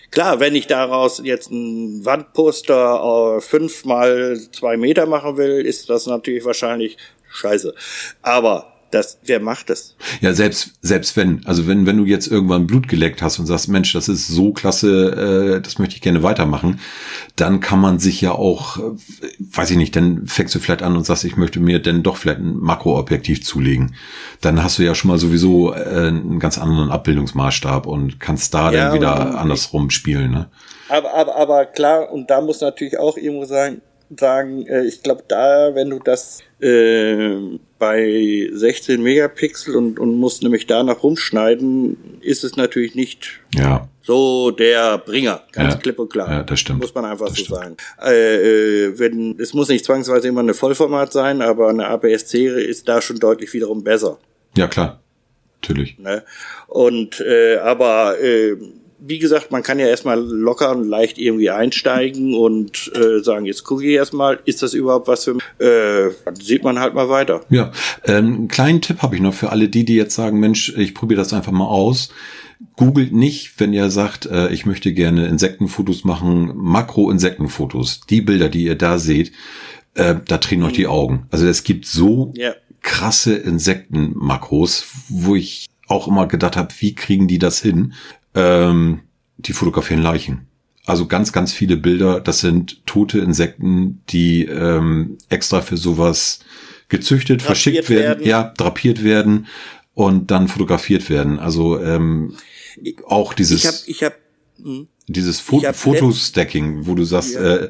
[0.09, 5.89] Klar, wenn ich daraus jetzt ein Wandposter äh, fünf mal zwei Meter machen will, ist
[5.89, 6.97] das natürlich wahrscheinlich
[7.29, 7.75] scheiße.
[8.21, 9.95] Aber das, wer macht das?
[10.21, 13.67] Ja, selbst, selbst wenn, also wenn, wenn du jetzt irgendwann Blut geleckt hast und sagst,
[13.67, 16.79] Mensch, das ist so klasse, äh, das möchte ich gerne weitermachen,
[17.35, 18.81] dann kann man sich ja auch, äh,
[19.39, 22.17] weiß ich nicht, dann fängst du vielleicht an und sagst, ich möchte mir denn doch
[22.17, 23.95] vielleicht ein Makroobjektiv zulegen.
[24.41, 28.71] Dann hast du ja schon mal sowieso äh, einen ganz anderen Abbildungsmaßstab und kannst da
[28.71, 30.49] Ja, dann wieder andersrum spielen, ne?
[30.89, 33.81] Aber, aber, aber klar, und da muss natürlich auch irgendwo sagen,
[34.15, 37.35] sagen, äh, ich glaube, da, wenn du das äh,
[37.79, 43.87] bei 16 Megapixel und, und musst nämlich da noch rumschneiden, ist es natürlich nicht Ja,
[44.01, 45.79] so der Bringer, ganz Ja.
[45.79, 46.29] klipp und klar.
[46.31, 46.79] Ja, das stimmt.
[46.81, 47.59] Muss man einfach Das so stimmt.
[47.59, 47.77] sagen.
[48.03, 52.87] Äh, äh, wenn, es muss nicht zwangsweise immer eine Vollformat sein, aber eine APS-C ist
[52.87, 54.17] da schon deutlich wiederum besser.
[54.55, 55.01] ja klar,
[55.61, 55.99] natürlich.
[55.99, 56.23] Ne?
[56.67, 58.55] Und äh, aber äh,
[58.99, 63.63] wie gesagt, man kann ja erstmal locker und leicht irgendwie einsteigen und äh, sagen, jetzt
[63.63, 65.43] gucke ich erstmal, ist das überhaupt was für mich?
[65.59, 67.41] Äh, sieht man halt mal weiter.
[67.49, 67.71] Ja,
[68.05, 70.95] ähm, einen kleinen Tipp habe ich noch für alle die, die jetzt sagen, Mensch, ich
[70.95, 72.09] probiere das einfach mal aus.
[72.75, 78.01] Googelt nicht, wenn ihr sagt, äh, ich möchte gerne Insektenfotos machen, Makro-Insektenfotos.
[78.09, 79.31] Die Bilder, die ihr da seht,
[79.93, 81.27] äh, da drehen euch die Augen.
[81.29, 82.53] Also es gibt so Ja.
[82.81, 87.93] krasse Insektenmakros, wo ich auch immer gedacht habe, wie kriegen die das hin?
[88.37, 88.99] Ähm,
[89.37, 90.47] die fotografieren Leichen.
[90.85, 96.39] Also ganz, ganz viele Bilder, das sind tote Insekten, die ähm, extra für sowas
[96.87, 98.27] gezüchtet, Drapiert verschickt werden, werden.
[98.27, 99.47] ja, drapiert werden.
[99.93, 101.39] und dann fotografiert werden.
[101.39, 102.35] Also ähm,
[103.07, 103.63] auch dieses.
[103.63, 104.15] Ich habe, ich habe.
[104.63, 104.87] Hm.
[105.09, 107.55] Dieses Fo Fotostacking, wo du sagst, ja.
[107.55, 107.69] äh,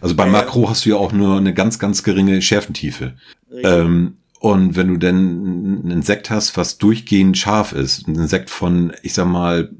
[0.00, 3.14] also beim Makro hast du ja auch nur eine ganz, ganz geringe Schärfentiefe.
[3.62, 8.92] Ähm, und wenn du denn ein Insekt hast, was durchgehend scharf ist, ein Insekt von,
[9.02, 9.70] ich sag mal,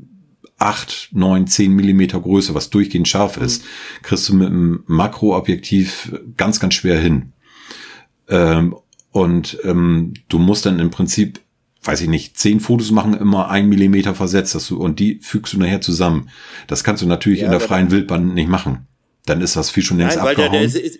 [0.59, 3.45] acht, neun, zehn Millimeter Größe, was durchgehend scharf mhm.
[3.45, 3.65] ist,
[4.03, 7.33] kriegst du mit einem Makroobjektiv ganz, ganz schwer hin.
[8.29, 8.77] Ähm,
[9.11, 11.41] und ähm, du musst dann im Prinzip
[11.83, 15.55] weiß ich nicht, zehn Fotos machen immer ein Millimeter versetzt, dass du, und die fügst
[15.55, 16.29] du nachher zusammen.
[16.67, 18.87] Das kannst du natürlich ja, in der freien Wildbahn nicht machen.
[19.27, 20.53] Dann ist das viel schon längst Nein, abgehauen.
[20.53, 20.99] Der, der ist, ist,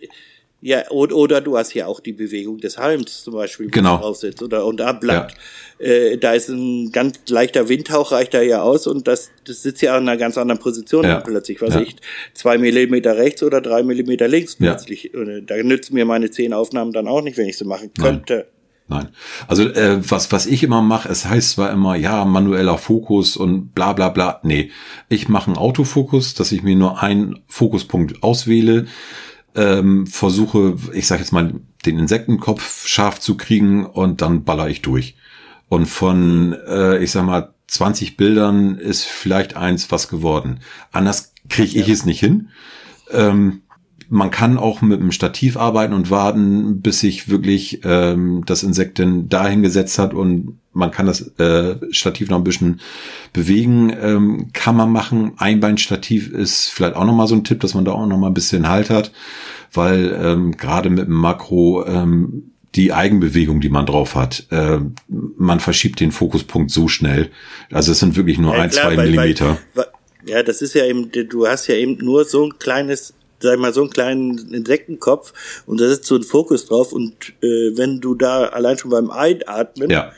[0.61, 3.99] ja, oder, oder du hast ja auch die Bewegung des Halms zum Beispiel, genau.
[3.99, 5.35] draufsetzt oder und abblatt.
[5.79, 5.87] Ja.
[5.87, 9.83] Äh, da ist ein ganz leichter Windhauch, reicht da ja aus und das, das sitzt
[9.83, 11.21] ja an einer ganz anderen Position ja.
[11.21, 11.83] plötzlich, was ja.
[11.83, 11.97] ich,
[12.35, 15.13] zwei Millimeter rechts oder drei Millimeter links plötzlich.
[15.15, 15.41] Ja.
[15.41, 18.35] Da nützen mir meine zehn Aufnahmen dann auch nicht, wenn ich sie machen könnte.
[18.35, 18.45] Nein.
[18.91, 19.09] Nein.
[19.47, 23.75] Also äh, was, was ich immer mache, es heißt zwar immer, ja, manueller Fokus und
[23.75, 24.41] bla bla bla.
[24.43, 24.71] Nee,
[25.11, 28.87] ich mache einen Autofokus, dass ich mir nur einen Fokuspunkt auswähle,
[29.59, 31.53] ähm, versuche, ich sage jetzt mal,
[31.85, 35.17] den Insektenkopf scharf zu kriegen und dann baller ich durch.
[35.69, 40.61] Und von, äh, ich sag mal, 20 Bildern ist vielleicht eins was geworden.
[40.93, 41.93] Anders kriege ich ja.
[41.93, 42.51] es nicht hin.
[43.11, 43.63] Ähm,
[44.11, 48.99] man kann auch mit einem Stativ arbeiten und warten, bis sich wirklich ähm, das Insekt
[48.99, 52.81] denn dahin gesetzt hat und man kann das äh, Stativ noch ein bisschen
[53.33, 53.95] bewegen.
[54.01, 55.33] Ähm, kann man machen.
[55.37, 58.69] Einbeinstativ ist vielleicht auch nochmal so ein Tipp, dass man da auch nochmal ein bisschen
[58.69, 59.13] Halt hat,
[59.73, 65.61] weil ähm, gerade mit dem Makro ähm, die Eigenbewegung, die man drauf hat, äh, man
[65.61, 67.31] verschiebt den Fokuspunkt so schnell.
[67.73, 69.59] Also es sind wirklich nur ja, ein, klar, zwei weil, Millimeter.
[69.75, 69.87] Weil,
[70.27, 73.61] ja, das ist ja eben, du hast ja eben nur so ein kleines sag ich
[73.61, 75.33] mal, so einen kleinen Insektenkopf
[75.67, 79.11] und da sitzt so ein Fokus drauf und äh, wenn du da allein schon beim
[79.11, 80.13] Einatmen ja,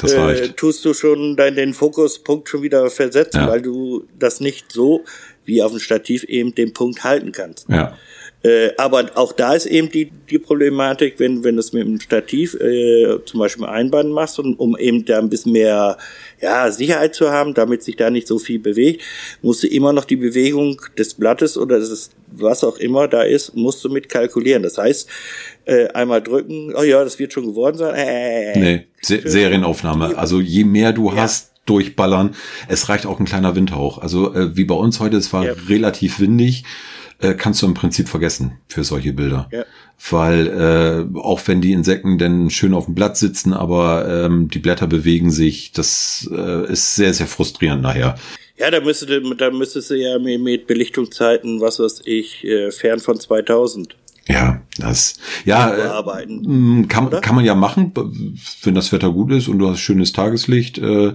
[0.00, 3.48] das äh, tust du schon deinen den Fokuspunkt schon wieder versetzen, ja.
[3.48, 5.04] weil du das nicht so
[5.44, 7.68] wie auf dem Stativ eben den Punkt halten kannst.
[7.68, 7.98] Ja.
[8.42, 12.00] Äh, aber auch da ist eben die, die Problematik, wenn, wenn du es mit dem
[12.00, 15.98] Stativ äh, zum Beispiel Einband machst, und, um eben da ein bisschen mehr
[16.40, 19.02] ja, Sicherheit zu haben, damit sich da nicht so viel bewegt,
[19.42, 23.54] musst du immer noch die Bewegung des Blattes oder des, was auch immer da ist,
[23.54, 24.62] musst du mit kalkulieren.
[24.62, 25.10] Das heißt,
[25.66, 27.94] äh, einmal drücken, oh ja, das wird schon geworden sein.
[27.94, 30.16] Äh, nee, Se Serienaufnahme.
[30.16, 31.16] Also je mehr du ja.
[31.16, 32.34] hast, durchballern.
[32.68, 33.98] Es reicht auch ein kleiner Windhauch.
[33.98, 35.52] Also äh, wie bei uns heute, es war ja.
[35.68, 36.64] relativ windig
[37.20, 39.48] äh, kannst du im Prinzip vergessen für solche Bilder.
[39.52, 39.64] Ja.
[40.10, 44.58] Weil äh, auch wenn die Insekten denn schön auf dem Blatt sitzen, aber ähm, die
[44.58, 48.16] Blätter bewegen sich, das äh, ist sehr, sehr frustrierend nachher.
[48.56, 53.18] Ja, da müsste, da müsstest du ja mit Belichtungszeiten, was weiß ich, äh, fern von
[53.18, 53.96] 2000.
[54.28, 57.92] Ja, das, ja, äh, kann, kann man ja machen,
[58.62, 61.14] wenn das Wetter gut ist und du hast schönes Tageslicht, äh,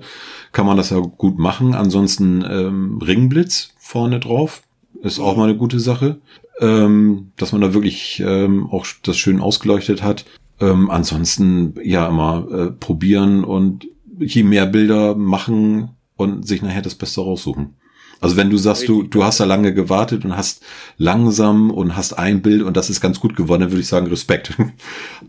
[0.52, 1.76] kann man das ja gut machen.
[1.76, 4.64] Ansonsten ähm, Ringblitz vorne drauf.
[5.06, 6.18] Ist auch mal eine gute Sache,
[6.60, 10.26] ähm, dass man da wirklich ähm, auch das schön ausgeleuchtet hat.
[10.60, 13.88] Ähm, ansonsten ja immer äh, probieren und
[14.18, 17.76] je mehr Bilder machen und sich nachher das Beste raussuchen.
[18.20, 20.64] Also wenn du sagst, du, du hast da lange gewartet und hast
[20.98, 24.08] langsam und hast ein Bild und das ist ganz gut geworden, dann würde ich sagen
[24.08, 24.54] Respekt.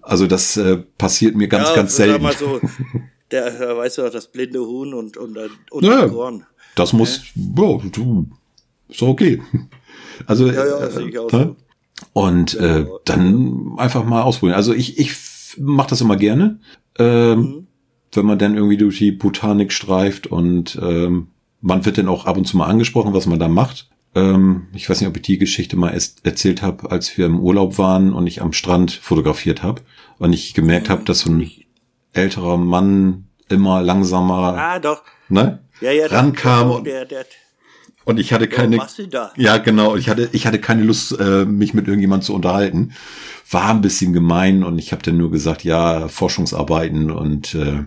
[0.01, 2.23] Also das äh, passiert mir ganz, ja, ganz selten.
[2.23, 2.61] Mal so,
[3.31, 5.37] der, weißt du, das blinde Huhn und, und,
[5.71, 6.47] und ja, Korn.
[6.77, 7.63] Das muss, ja.
[7.63, 7.83] oh,
[8.89, 9.43] du, so okay.
[10.27, 11.57] Also ja, ja, äh, ich auch so.
[12.15, 14.57] und äh, dann einfach mal ausprobieren.
[14.57, 15.13] Also ich ich
[15.59, 16.59] mache das immer gerne,
[16.99, 17.67] ähm, mhm.
[18.13, 21.29] wenn man dann irgendwie durch die Botanik streift und ähm,
[21.61, 23.91] man wird dann auch ab und zu mal angesprochen, was man da macht.
[24.15, 25.91] Ähm, ich weiß nicht, ob ich die Geschichte mal
[26.23, 29.83] erzählt habe, als wir im Urlaub waren und ich am Strand fotografiert habe
[30.19, 30.93] und ich gemerkt mhm.
[30.93, 31.51] habe, dass so ein
[32.13, 35.03] älterer Mann immer langsamer ah, doch.
[35.29, 35.61] Ne?
[35.81, 36.85] Ja, ja, rankam.
[36.85, 37.27] Der, der, der,
[38.07, 38.77] und ich hatte keine.
[39.37, 39.97] Ja, genau.
[39.97, 42.93] Ich hatte, ich hatte keine Lust, äh, mich mit irgendjemand zu unterhalten.
[43.51, 47.85] War ein bisschen gemein und ich habe dann nur gesagt, ja, Forschungsarbeiten und äh,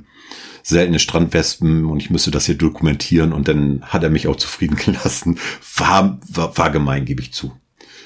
[0.61, 4.75] seltene Strandwespen und ich müsste das hier dokumentieren und dann hat er mich auch zufrieden
[4.85, 5.39] gelassen.
[5.77, 7.53] War, war, war gemein, gebe ich zu.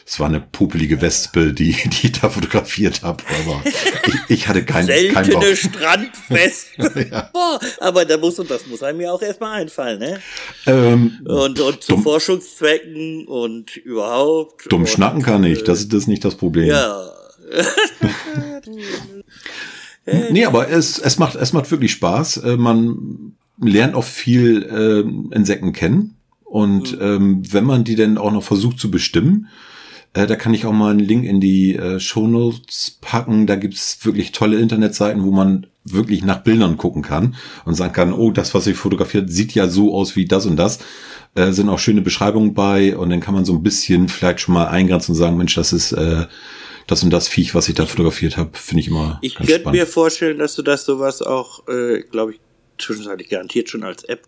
[0.06, 3.24] Es war eine popelige Wespe, die, die ich da fotografiert habe.
[3.44, 3.64] Aber
[4.06, 7.08] ich, ich hatte keinen Seltene kein Strandwespe.
[7.12, 7.30] ja.
[7.32, 10.20] Boah, aber da muss, und das muss einem ja auch erstmal einfallen, ne?
[10.66, 14.72] Ähm, und, und zu dumm, Forschungszwecken und überhaupt.
[14.72, 16.68] Dumm und, schnacken kann ich, das, das ist nicht das Problem.
[16.68, 17.10] Ja.
[20.32, 22.38] nee, aber es, es, macht, es macht wirklich Spaß.
[22.38, 26.18] Äh, man lernt auch viel äh, Insekten kennen.
[26.44, 27.02] Und mhm.
[27.02, 29.48] ähm, wenn man die denn auch noch versucht zu bestimmen,
[30.14, 33.48] Äh, da kann ich auch mal einen Link in die äh, Show Notes packen.
[33.48, 38.14] Da gibt's wirklich tolle Internetseiten, wo man wirklich nach Bildern gucken kann und sagen kann,
[38.14, 40.80] oh, das, was ich fotografiert, sieht ja so aus wie das und das.
[41.36, 44.54] Äh, sind auch schöne Beschreibungen bei und dann kann man so ein bisschen vielleicht schon
[44.54, 46.26] mal eingrenzen und sagen, Mensch, das ist äh,
[46.88, 49.18] das und das Viech, was ich da fotografiert habe, finde ich immer.
[49.22, 52.40] Ich könnte mir vorstellen, dass du das sowas auch, äh, glaube ich,
[52.78, 54.26] zwischenzeitlich garantiert schon als App.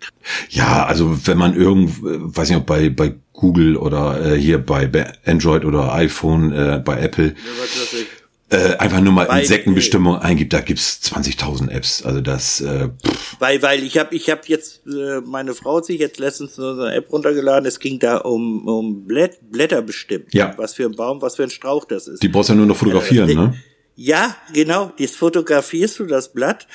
[0.49, 4.88] Ja, also wenn man irgend, weiß nicht, ob bei bei Google oder äh, hier bei,
[4.88, 10.53] bei Android oder iPhone, äh, bei Apple, ja, äh, einfach nur mal weil, Insektenbestimmung eingibt,
[10.53, 12.03] da gibt's 20.000 Apps.
[12.03, 12.62] Also das.
[12.62, 13.36] Äh, pff.
[13.39, 16.69] weil weil ich habe ich habe jetzt äh, meine Frau hat sich jetzt letztens so
[16.69, 17.65] eine App runtergeladen.
[17.65, 20.34] Es ging da um um Blätt, Blätter bestimmt.
[20.34, 20.53] Ja.
[20.58, 22.21] Was für ein Baum, was für ein Strauch das ist.
[22.21, 23.55] Die brauchst du ja nur noch fotografieren, äh, ne?
[23.95, 24.91] Ja, genau.
[24.99, 26.67] Das fotografierst du das Blatt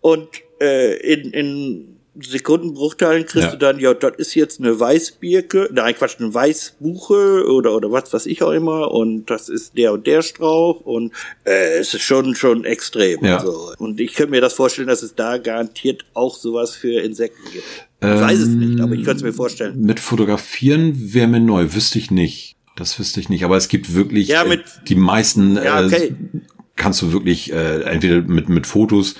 [0.00, 0.28] und
[0.60, 3.52] äh, in, in Sekundenbruchteilen kriegst ja.
[3.52, 8.12] du dann, ja, das ist jetzt eine Weißbirke, nein, Quatsch, eine Weißbuche oder, oder was
[8.12, 11.12] weiß ich auch immer und das ist der und der Strauch und
[11.44, 13.24] äh, es ist schon, schon extrem.
[13.24, 13.40] Ja.
[13.40, 13.72] So.
[13.78, 17.64] Und ich könnte mir das vorstellen, dass es da garantiert auch sowas für Insekten gibt.
[18.00, 19.80] Ich ähm, weiß es nicht, aber ich könnte es mir vorstellen.
[19.80, 22.56] Mit Fotografieren wäre mir neu, wüsste ich nicht.
[22.76, 26.14] Das wüsste ich nicht, aber es gibt wirklich ja, mit, äh, die meisten ja, okay.
[26.34, 26.40] äh,
[26.76, 29.16] kannst du wirklich äh, entweder mit mit Fotos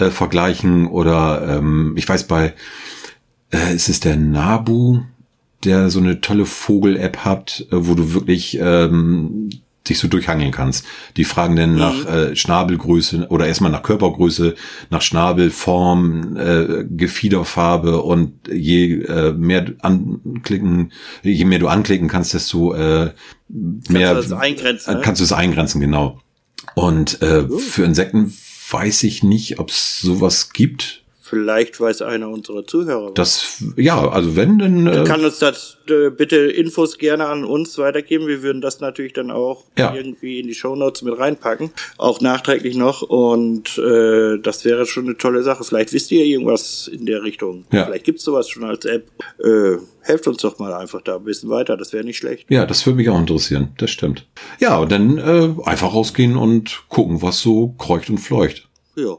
[0.00, 2.54] äh, vergleichen oder ähm, ich weiß bei
[3.52, 5.00] äh, ist es der Nabu,
[5.64, 9.50] der so eine tolle Vogel-App hat, äh, wo du wirklich ähm,
[9.88, 10.86] dich so durchhangeln kannst.
[11.16, 11.78] Die fragen dann mhm.
[11.78, 14.54] nach äh, Schnabelgröße oder erstmal nach Körpergröße,
[14.90, 22.72] nach Schnabelform, äh, Gefiederfarbe und je äh, mehr anklicken, je mehr du anklicken kannst, desto
[22.74, 23.12] äh,
[23.48, 25.00] mehr kannst du es eingrenzen, ne?
[25.02, 26.20] kannst du es eingrenzen, genau.
[26.74, 28.32] Und äh, für Insekten
[28.72, 30.99] weiß ich nicht, ob es sowas gibt.
[31.30, 33.12] Vielleicht weiß einer unserer Zuhörer.
[33.14, 34.88] Das, ja, also wenn, dann.
[34.88, 38.26] Äh, du kannst uns das äh, bitte Infos gerne an uns weitergeben.
[38.26, 39.94] Wir würden das natürlich dann auch ja.
[39.94, 41.70] irgendwie in die Shownotes mit reinpacken.
[41.98, 43.02] Auch nachträglich noch.
[43.02, 45.62] Und äh, das wäre schon eine tolle Sache.
[45.62, 47.64] Vielleicht wisst ihr irgendwas in der Richtung.
[47.70, 47.84] Ja.
[47.84, 49.08] Vielleicht gibt's sowas schon als App.
[49.38, 51.76] Äh, helft uns doch mal einfach da ein bisschen weiter.
[51.76, 52.50] Das wäre nicht schlecht.
[52.50, 53.68] Ja, das würde mich auch interessieren.
[53.78, 54.26] Das stimmt.
[54.58, 58.68] Ja, und dann äh, einfach rausgehen und gucken, was so kreucht und fleucht.
[58.96, 59.16] Ja.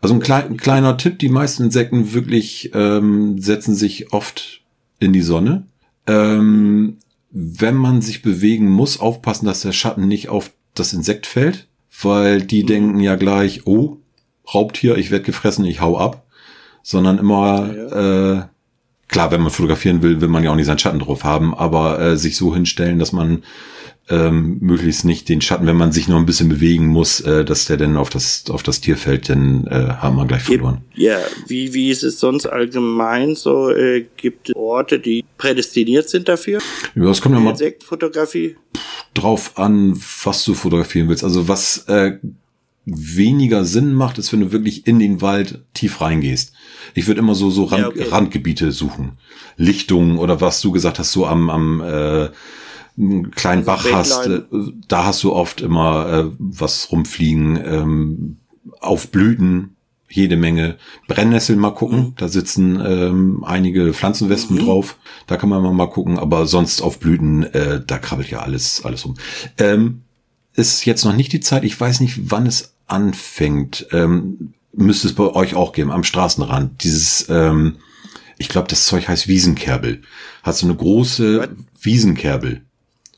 [0.00, 4.62] Also ein, klein, ein kleiner Tipp, die meisten Insekten wirklich ähm, setzen sich oft
[4.98, 5.66] in die Sonne.
[6.06, 6.96] Ähm,
[7.30, 11.68] wenn man sich bewegen muss, aufpassen, dass der Schatten nicht auf das Insekt fällt,
[12.02, 12.66] weil die mhm.
[12.66, 13.98] denken ja gleich, oh,
[14.52, 16.24] Raubtier, ich werde gefressen, ich hau ab.
[16.82, 18.38] Sondern immer, ja, ja.
[18.38, 18.44] Äh,
[19.06, 22.00] klar, wenn man fotografieren will, will man ja auch nicht seinen Schatten drauf haben, aber
[22.00, 23.42] äh, sich so hinstellen, dass man
[24.10, 27.66] ähm, möglichst nicht den Schatten, wenn man sich noch ein bisschen bewegen muss, äh, dass
[27.66, 30.82] der dann auf das auf das Tier fällt, dann äh, haben wir gleich verloren.
[30.94, 33.70] Ja, wie wie ist es sonst allgemein so?
[33.70, 36.60] Äh, gibt es Orte, die prädestiniert sind dafür?
[36.94, 38.56] Ja, das kommt ja mal Insektfotografie
[39.14, 41.24] drauf an, was du fotografieren willst.
[41.24, 42.18] Also was äh,
[42.84, 46.52] weniger Sinn macht, ist, wenn du wirklich in den Wald tief reingehst.
[46.94, 48.06] Ich würde immer so so Rand, ja, okay.
[48.08, 49.12] Randgebiete suchen,
[49.56, 52.30] Lichtungen oder was du gesagt hast, so am am äh,
[53.00, 54.42] einen kleinen also Bach hast, äh,
[54.88, 58.36] da hast du oft immer äh, was rumfliegen, ähm,
[58.80, 59.76] auf Blüten
[60.10, 61.98] jede Menge Brennnesseln mal gucken.
[61.98, 62.14] Mhm.
[62.16, 64.64] Da sitzen ähm, einige Pflanzenwespen mhm.
[64.64, 64.96] drauf.
[65.26, 66.18] Da kann man mal gucken.
[66.18, 69.14] Aber sonst auf Blüten, äh, da krabbelt ja alles alles rum.
[69.58, 70.02] Ähm,
[70.54, 71.64] ist jetzt noch nicht die Zeit.
[71.64, 73.86] Ich weiß nicht, wann es anfängt.
[73.92, 76.82] Ähm, müsste es bei euch auch geben am Straßenrand.
[76.82, 77.76] Dieses, ähm,
[78.36, 80.02] ich glaube, das Zeug heißt Wiesenkerbel.
[80.42, 81.48] Hat so eine große Was?
[81.82, 82.62] Wiesenkerbel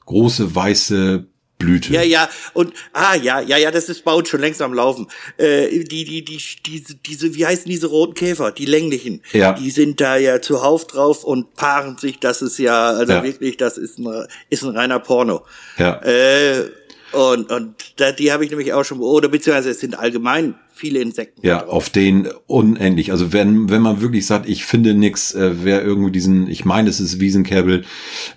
[0.07, 1.27] große weiße
[1.63, 1.93] Blüte.
[1.93, 5.07] Ja, ja, und ah ja, ja, ja, das ist baut schon längst am Laufen.
[5.37, 9.23] Äh, die, die, die, diese, diese, wie heißen diese roten Käfer, die länglichen?
[9.33, 9.53] Ja.
[9.53, 12.19] Die sind da ja zuhauf drauf und paaren sich.
[12.19, 13.23] Das ist ja, also ja.
[13.23, 15.45] wirklich, das ist ein, ist ein reiner Porno.
[15.79, 16.03] Ja.
[16.03, 16.71] Äh,
[17.13, 21.01] und, und da, die habe ich nämlich auch schon, oder beziehungsweise es sind allgemein viele
[21.01, 21.47] Insekten.
[21.47, 23.13] Ja, auf den unendlich.
[23.13, 26.91] Also wenn, wenn man wirklich sagt, ich finde nix, äh, wer irgendwie diesen, ich meine,
[26.91, 27.85] es ist Wiesenkerbel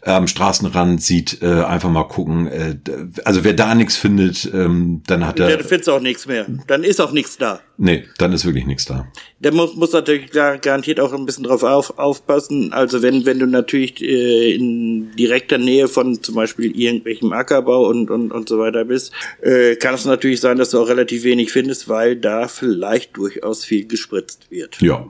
[0.01, 2.47] äh, am Straßenrand sieht, äh, einfach mal gucken.
[2.47, 2.75] Äh,
[3.23, 5.49] also wer da nichts findet, ähm, dann hat er.
[5.49, 6.45] Dann findest auch nichts mehr.
[6.67, 7.61] Dann ist auch nichts da.
[7.77, 9.07] Nee, dann ist wirklich nichts da.
[9.39, 12.71] Der muss, muss natürlich garantiert auch ein bisschen drauf auf, aufpassen.
[12.71, 18.09] Also wenn, wenn du natürlich äh, in direkter Nähe von zum Beispiel irgendwelchem Ackerbau und,
[18.09, 21.51] und, und so weiter bist, äh, kann es natürlich sein, dass du auch relativ wenig
[21.51, 24.81] findest, weil da vielleicht durchaus viel gespritzt wird.
[24.81, 25.07] Ja.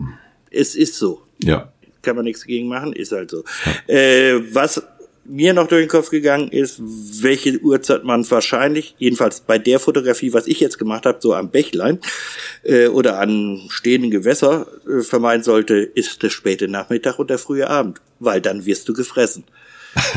[0.51, 1.21] Es ist so.
[1.39, 1.71] Ja.
[2.01, 3.43] Kann man nichts gegen machen, ist halt so.
[3.87, 3.95] Ja.
[3.95, 4.83] Äh, was
[5.23, 10.33] mir noch durch den Kopf gegangen ist, welche Uhrzeit man wahrscheinlich, jedenfalls bei der Fotografie,
[10.33, 11.99] was ich jetzt gemacht habe, so am Bächlein
[12.63, 17.67] äh, oder an stehenden Gewässer äh, vermeiden sollte, ist der späte Nachmittag und der frühe
[17.67, 19.45] Abend, weil dann wirst du gefressen.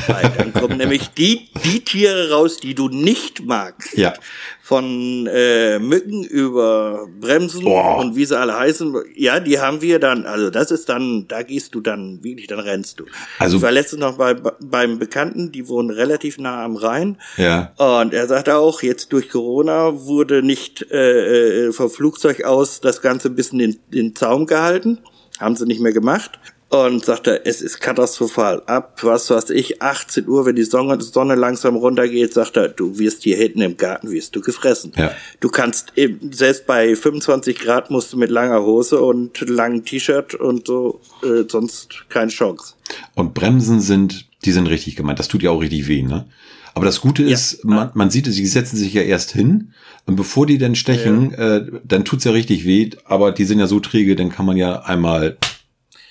[0.06, 3.96] Weil dann kommen nämlich die, die Tiere raus, die du nicht magst.
[3.96, 4.14] Ja.
[4.62, 7.96] Von äh, Mücken über Bremsen Boah.
[7.98, 8.94] und wie sie alle heißen.
[9.14, 12.60] Ja, die haben wir dann, also das ist dann, da gehst du dann wirklich, dann
[12.60, 13.04] rennst du.
[13.38, 17.16] Also- ich war letztens noch bei, beim Bekannten, die wohnen relativ nah am Rhein.
[17.36, 17.72] Ja.
[17.76, 23.00] Und er sagte auch, jetzt durch Corona wurde nicht äh, äh, vom Flugzeug aus das
[23.00, 24.98] Ganze ein bisschen in den Zaum gehalten.
[25.38, 26.38] Haben sie nicht mehr gemacht.
[26.70, 28.62] Und sagte, es ist katastrophal.
[28.66, 32.98] Ab, was weiß ich, 18 Uhr, wenn die Sonne, Sonne langsam runtergeht, sagt er, du
[32.98, 34.92] wirst hier hinten im Garten, wirst du gefressen.
[34.96, 35.12] Ja.
[35.40, 40.34] Du kannst, eben, selbst bei 25 Grad musst du mit langer Hose und langem T-Shirt
[40.34, 42.74] und so, äh, sonst keine Chance.
[43.14, 45.18] Und Bremsen sind, die sind richtig gemeint.
[45.18, 46.26] Das tut ja auch richtig weh, ne?
[46.74, 49.72] Aber das Gute ist, man, man sieht es, sie setzen sich ja erst hin
[50.06, 53.66] und bevor die dann stechen, äh, dann tut's ja richtig weh, aber die sind ja
[53.66, 55.38] so träge, dann kann man ja einmal,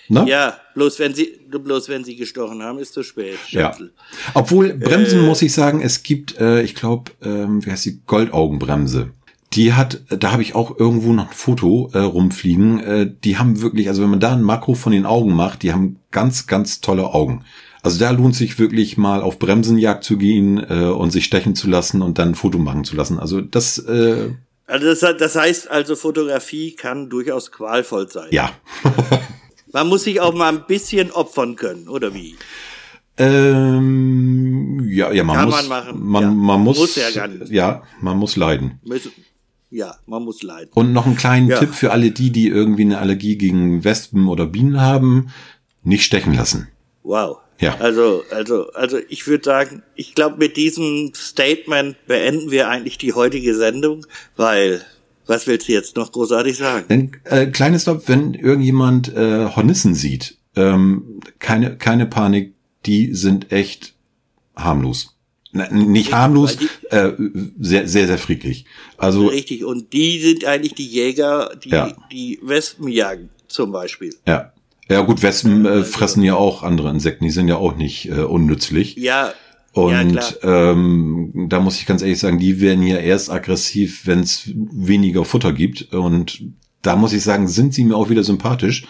[0.10, 0.26] ne?
[0.28, 3.40] Ja, bloß wenn sie, bloß wenn sie gestochen haben, ist zu spät.
[3.50, 3.76] Ja.
[4.34, 9.12] Obwohl Bremsen muss ich sagen, es gibt, äh, ich glaube, ähm, wie heißt die Goldaugenbremse.
[9.54, 12.80] Die hat, da habe ich auch irgendwo noch ein Foto äh, rumfliegen.
[12.80, 15.72] Äh, die haben wirklich, also wenn man da ein Makro von den Augen macht, die
[15.72, 17.46] haben ganz, ganz tolle Augen.
[17.82, 21.70] Also da lohnt sich wirklich mal auf Bremsenjagd zu gehen äh, und sich stechen zu
[21.70, 23.20] lassen und dann ein Foto machen zu lassen.
[23.20, 24.32] Also das, äh,
[24.66, 28.28] Also das, das heißt also, Fotografie kann durchaus qualvoll sein.
[28.32, 28.52] ja.
[29.74, 32.36] Man muss sich auch mal ein bisschen opfern können, oder wie?
[33.20, 36.30] ähm, ja, ja, man Kann muss, man machen, man, ja.
[36.32, 37.50] man muss, Muss ja gar nicht.
[37.52, 38.80] ja, man muss leiden.
[38.86, 39.12] Müssen-
[39.70, 40.70] Ja, man muss leiden.
[40.74, 41.60] Und noch einen kleinen Ja.
[41.60, 45.30] Tipp für alle die, die irgendwie eine Allergie gegen Wespen oder Bienen haben.
[45.84, 46.68] Nicht stechen lassen.
[47.04, 47.38] Wow.
[47.60, 47.76] Ja.
[47.80, 53.14] Also, also, also ich würde sagen, ich glaube, mit diesem Statement beenden wir eigentlich die
[53.14, 54.86] heutige Sendung, weil
[55.28, 56.86] was willst du jetzt noch großartig sagen?
[56.90, 62.54] Denn, äh, kleines Stopp, wenn irgendjemand äh, Hornissen sieht, ähm, keine, keine Panik,
[62.86, 63.94] die sind echt
[64.56, 65.14] harmlos.
[65.52, 66.58] Na, nicht harmlos,
[66.90, 67.12] äh,
[67.60, 68.66] sehr, sehr, sehr friedlich.
[68.98, 69.64] Also, Richtig.
[69.64, 71.94] Und die sind eigentlich die Jäger, die Ja.
[72.12, 74.14] die Wespen jagen, zum Beispiel.
[74.26, 74.52] ja.
[74.90, 78.22] Ja gut, Wespen äh, fressen ja auch andere Insekten, die sind ja auch nicht äh,
[78.22, 78.96] unnützlich.
[78.96, 79.34] Ja.
[79.74, 84.22] Und ja, ähm, da muss ich ganz ehrlich sagen, die werden ja erst aggressiv, wenn
[84.22, 85.94] es weniger Futter gibt.
[85.94, 86.42] Und
[86.82, 88.88] da muss ich sagen, sind sie mir auch wieder sympathisch,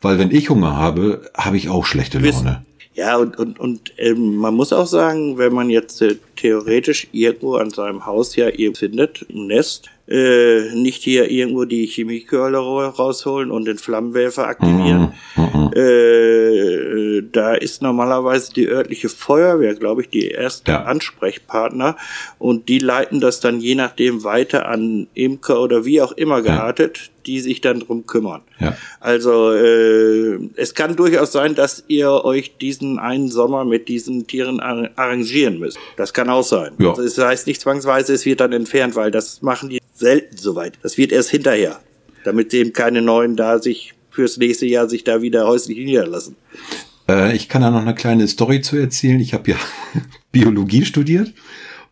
[0.00, 2.64] weil wenn ich Hunger habe, habe ich auch schlechte Laune.
[2.94, 7.54] Ja, und, und, und ähm, man muss auch sagen, wenn man jetzt äh, theoretisch irgendwo
[7.54, 12.88] an seinem Haus ja ihr findet, ein Nest, äh, nicht hier irgendwo die Chemiekeule ra-
[12.88, 15.12] rausholen und den Flammenwerfer aktivieren.
[15.36, 15.70] Mhm.
[15.76, 20.82] Äh, da ist normalerweise die örtliche Feuerwehr, glaube ich, die erste Ja.
[20.84, 21.96] Ansprechpartner
[22.38, 27.10] und die leiten das dann je nachdem weiter an Imker oder wie auch immer geartet,
[27.26, 28.42] die sich dann drum kümmern.
[28.58, 28.76] Ja.
[29.00, 34.60] Also äh, es kann durchaus sein, dass ihr euch diesen einen Sommer mit diesen Tieren
[34.60, 35.78] ar arrangieren müsst.
[35.96, 36.72] Das kann auch sein.
[36.78, 36.90] Ja.
[36.90, 40.78] Also Das heißt nicht zwangsweise, es wird dann entfernt, weil das machen die selten soweit.
[40.82, 41.80] Das wird erst hinterher,
[42.24, 46.36] damit eben keine neuen da sich fürs nächste Jahr sich da wieder häuslich niederlassen.
[47.08, 49.20] Äh, ich kann da noch eine kleine Story zu erzählen.
[49.20, 49.56] Ich habe ja
[50.32, 51.34] Biologie studiert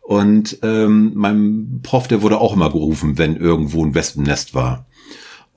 [0.07, 4.86] und ähm, mein Prof, der wurde auch immer gerufen, wenn irgendwo ein Wespennest war.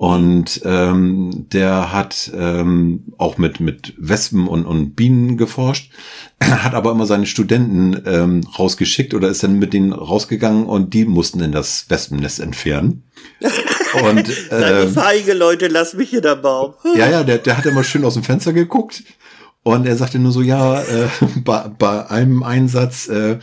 [0.01, 5.93] Und ähm, der hat ähm, auch mit, mit Wespen und, und Bienen geforscht,
[6.43, 11.05] hat aber immer seine Studenten ähm, rausgeschickt oder ist dann mit denen rausgegangen und die
[11.05, 13.03] mussten in das Wespennest entfernen.
[14.05, 16.75] Und ähm, feige Leute, lasst mich in der Baum.
[16.97, 19.03] ja, ja, der, der hat immer schön aus dem Fenster geguckt
[19.65, 21.09] und er sagte nur so, ja, äh,
[21.45, 23.39] bei, bei einem Einsatz äh,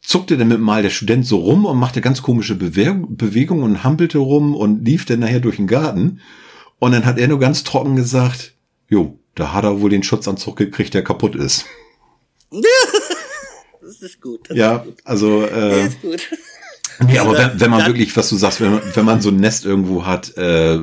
[0.00, 3.84] zuckte dann mit mal der Student so rum und machte ganz komische Bewe Bewegungen und
[3.84, 6.20] hampelte rum und lief dann nachher durch den Garten.
[6.78, 8.54] Und dann hat er nur ganz trocken gesagt,
[8.88, 11.66] jo, da hat er wohl den Schutzanzug gekriegt, der kaputt ist.
[13.80, 14.50] Das ist gut.
[14.50, 16.20] Das Ja, also äh, ist gut.
[17.06, 19.36] Nee, aber wenn, wenn man wirklich, was du sagst, wenn man, wenn man so ein
[19.36, 20.78] Nest irgendwo hat, äh,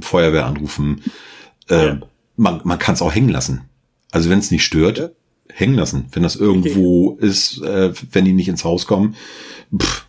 [0.00, 1.02] Feuerwehr anrufen,
[1.68, 2.00] äh, Ja.
[2.36, 3.62] man, man kann es auch hängen lassen.
[4.10, 5.08] Also wenn es nicht stört, Ja.
[5.54, 6.06] Hängen lassen.
[6.12, 9.14] Wenn das irgendwo ist, äh, wenn die nicht ins Haus kommen,
[9.76, 10.04] pff,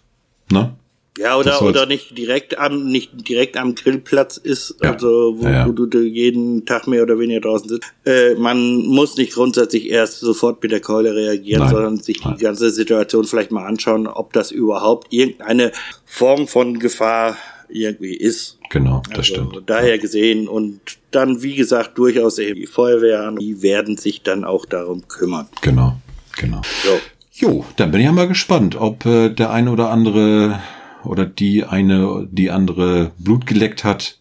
[0.52, 0.74] ne?
[1.20, 4.94] Ja, oder, oder nicht direkt am, nicht direkt am Grillplatz ist, Ja.
[4.94, 5.68] also wo, Ja, ja.
[5.68, 7.94] wo du jeden Tag mehr oder weniger draußen sitzt.
[8.04, 11.70] Äh, man muss nicht grundsätzlich erst sofort mit der Keule reagieren, Nein.
[11.72, 12.36] sondern sich Nein.
[12.40, 15.72] die ganze Situation vielleicht mal anschauen, ob das überhaupt irgendeine
[16.04, 17.38] Form von Gefahr
[17.74, 18.58] irgendwie ist.
[18.70, 19.64] Genau, das Also, stimmt.
[19.70, 20.80] Daher gesehen und
[21.12, 25.48] dann, wie gesagt, durchaus eben die Feuerwehr an, die werden sich dann auch darum kümmern.
[25.62, 25.98] Genau,
[26.38, 26.62] genau.
[26.84, 27.00] So.
[27.36, 30.60] Jo, dann bin ich ja mal gespannt, ob äh, der eine oder andere
[31.04, 34.20] oder die eine, die andere Blut geleckt hat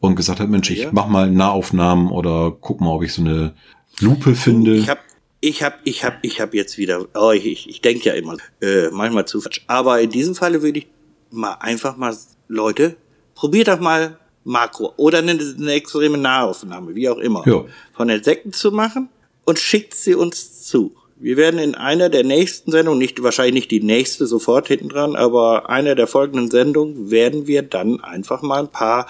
[0.00, 0.88] und gesagt hat, Mensch, ich Ja.
[0.92, 3.54] mach mal Nahaufnahmen oder guck mal, ob ich so eine
[4.00, 4.76] Lupe finde.
[4.76, 5.00] Ich habe
[5.40, 8.36] ich habe ich hab, ich hab jetzt wieder, oh, ich, ich, ich denke ja immer,
[8.62, 9.62] äh, manchmal zu falsch.
[9.66, 10.86] Aber in diesem Falle würde ich
[11.30, 12.16] mal einfach mal,
[12.48, 12.96] Leute,
[13.34, 17.64] probiert doch mal Makro oder eine, eine extreme Nahaufnahme, wie auch immer, Ja.
[17.94, 19.08] von Insekten zu machen
[19.44, 20.94] und schickt sie uns zu.
[21.16, 25.16] Wir werden in einer der nächsten Sendungen, nicht wahrscheinlich nicht die nächste sofort hinten dran,
[25.16, 29.06] aber einer der folgenden Sendungen werden wir dann einfach mal ein paar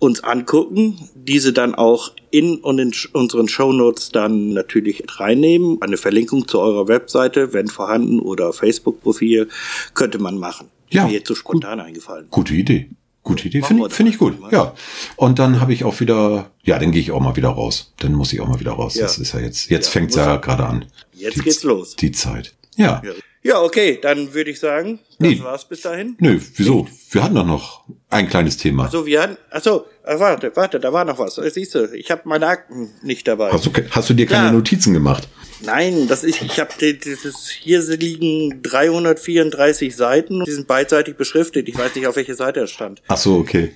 [0.00, 5.80] uns angucken, diese dann auch in und in unseren Shownotes dann natürlich reinnehmen.
[5.80, 9.48] Eine Verlinkung zu eurer Webseite, wenn vorhanden, oder Facebook-Profil,
[9.94, 10.68] könnte man machen.
[10.90, 12.26] Ja, mir jetzt so spontan eingefallen.
[12.30, 12.88] Gute Idee.
[13.22, 13.62] Gute Idee.
[13.62, 14.40] Finde wir ich, gut.
[14.40, 14.50] mal.
[14.52, 14.74] Ja.
[15.16, 17.92] Und dann habe ich auch wieder, ja, dann gehe ich auch mal wieder raus.
[17.98, 18.94] Dann muss ich auch mal wieder raus.
[18.94, 19.02] Ja.
[19.02, 20.38] Das ist ja jetzt, jetzt Ja, fängt's ja er.
[20.38, 20.86] gerade an.
[21.12, 21.96] Jetzt die, geht's los.
[21.96, 22.54] Die Zeit.
[22.76, 23.02] Ja.
[23.04, 23.12] Ja.
[23.42, 25.40] Ja, okay, dann würde ich sagen, das Nee.
[25.42, 26.16] war's bis dahin.
[26.18, 26.86] Nö, wieso?
[27.10, 28.84] Wir hatten doch noch ein kleines Thema.
[28.84, 31.38] Also wir hatten, achso, äh, warte, warte, da war noch was.
[31.38, 33.50] Äh, Siehst du, ich habe meine Akten nicht dabei.
[33.52, 34.52] Hast du, hast du dir keine Ja.
[34.52, 35.28] Notizen gemacht?
[35.60, 41.68] Nein, das ist, ich habe, das hier liegen 334 Seiten, die sind beidseitig beschriftet.
[41.68, 43.02] Ich weiß nicht, auf welche Seite es stand.
[43.08, 43.72] Ach so, okay.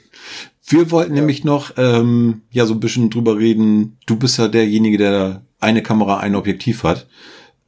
[0.67, 3.99] Wir wollten nämlich noch ähm, ja so ein bisschen drüber reden.
[4.07, 7.09] Du bist ja derjenige, der eine Kamera, ein Objektiv hat.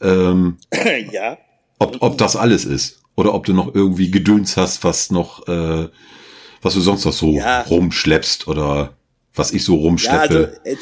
[0.01, 0.59] Ähm,
[1.13, 1.39] ja.
[1.85, 5.89] Ob, ob das alles ist oder ob du noch irgendwie Gedöns hast, was noch, äh,
[6.63, 7.63] was du sonst noch so Ja.
[7.63, 8.95] rumschleppst oder
[9.35, 10.59] was ich so Ja, rumschleppe.
[10.65, 10.77] also, äh,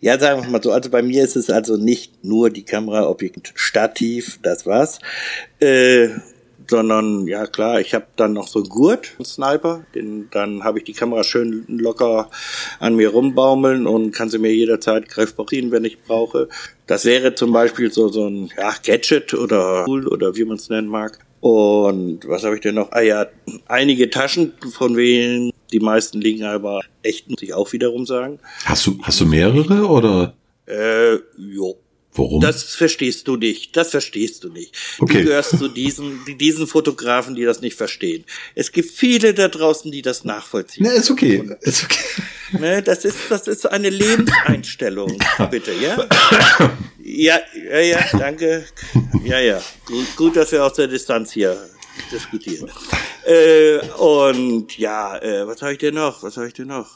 [0.00, 3.06] ja, sagen wir mal so, also bei mir ist es also nicht nur die Kamera,
[3.08, 4.98] Objekt, Stativ, das war's,
[5.60, 6.08] äh,
[6.70, 10.78] sondern ja klar, ich habe dann noch so einen Gurt, einen Sniper, den, dann habe
[10.78, 12.30] ich die Kamera schön locker
[12.78, 16.48] an mir rumbaumeln und kann sie mir jederzeit greifbar ziehen, wenn ich brauche.
[16.86, 20.70] Das wäre zum Beispiel so so ein ja, Gadget oder Tool oder wie man es
[20.70, 21.18] nennen mag.
[21.40, 22.92] Und was habe ich denn noch?
[22.92, 23.26] Ah ja,
[23.66, 28.38] einige Taschen, von denen die meisten liegen aber echt, muss ich auch wiederum sagen.
[28.64, 30.34] hast du, hast du mehrere oder
[30.66, 31.76] Äh, jo.
[32.20, 32.40] Warum?
[32.40, 33.76] Das verstehst du nicht.
[33.76, 34.74] Das verstehst du nicht.
[34.98, 35.18] Okay.
[35.22, 38.24] Du gehörst zu diesen, die- diesen Fotografen, die das nicht verstehen.
[38.54, 40.84] Es gibt viele da draußen, die das nachvollziehen.
[40.86, 41.42] Ne, ist okay.
[41.62, 42.22] Ist okay.
[42.58, 45.16] Ne, das ist, das ist eine Lebenseinstellung,
[45.50, 46.08] bitte, ja?
[47.02, 47.38] Ja,
[47.70, 48.64] ja, ja, danke.
[49.24, 49.60] Ja, ja.
[49.86, 51.56] Gut, gut, dass wir aus der Distanz hier
[52.12, 52.70] diskutieren.
[53.24, 56.22] Äh, und ja, äh, was habe ich denn noch?
[56.22, 56.88] Was habe ich denn noch?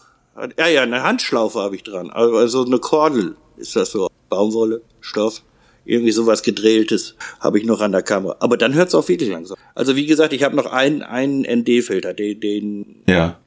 [0.58, 2.10] Ja, ja, eine Handschlaufe habe ich dran.
[2.10, 4.09] Also also eine Kordel ist das so.
[4.28, 5.42] Baumwolle, Stoff.
[5.86, 8.36] Irgendwie sowas gedrehtes habe ich noch an der Kamera.
[8.40, 9.57] Aber dann hört es auch wirklich langsam.
[9.74, 13.38] Also wie gesagt, ich habe noch einen, einen ND-Filter, den, den Ja.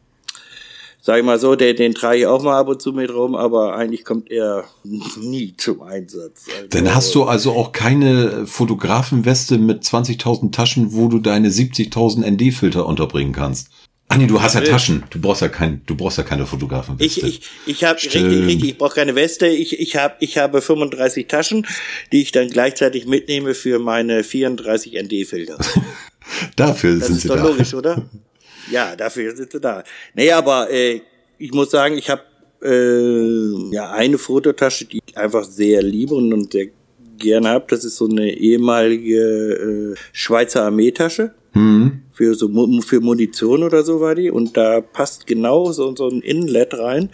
[1.02, 3.34] sag ich mal so, den, den trage ich auch mal ab und zu mit rum,
[3.36, 6.46] aber eigentlich kommt er nie zum Einsatz.
[6.56, 12.24] Also, Dann hast du also auch keine Fotografenweste mit 20.000 Taschen, wo du deine 70.000
[12.30, 13.70] ND-Filter unterbringen kannst.
[14.10, 14.68] Ah nee, du hast ja Nee.
[14.68, 15.04] Taschen.
[15.10, 17.28] Du brauchst ja kein, du brauchst ja keine Fotografenweste.
[17.28, 19.48] ich, ich, ich habe richtig, richtig, ich brauche keine Weste.
[19.48, 21.68] Ich, ich habe ich habe 35 Taschen,
[22.14, 25.58] die ich dann gleichzeitig mitnehme für meine 34 ND-Filter.
[26.56, 27.44] Dafür Das sind ist sie doch da.
[27.48, 28.02] logisch, oder?
[28.72, 29.84] Ja, dafür sind sie da.
[30.14, 31.02] Nee, aber äh,
[31.38, 32.22] ich muss sagen, ich habe
[32.64, 36.68] äh, ja eine Fototasche, die ich einfach sehr liebe und, und sehr
[37.18, 37.66] gerne habe.
[37.70, 41.34] Das ist so eine ehemalige äh, Schweizer Armeetasche.
[41.58, 42.02] Hm.
[42.14, 42.50] Für so
[42.82, 44.32] für Munition oder so war die.
[44.32, 47.10] Und da passt genau so, so ein Inlet rein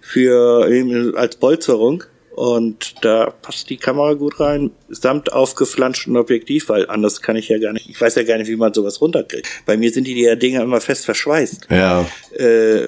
[0.00, 2.04] für als Polsterung.
[2.38, 7.58] Und da passt die Kamera gut rein, samt aufgeflanschten Objektiv, weil anders kann ich ja
[7.58, 9.48] gar nicht, ich weiß ja gar nicht, wie man sowas runterkriegt.
[9.66, 11.66] Bei mir sind die, die Dinger immer fest verschweißt.
[11.68, 12.06] Ja.
[12.36, 12.86] Äh,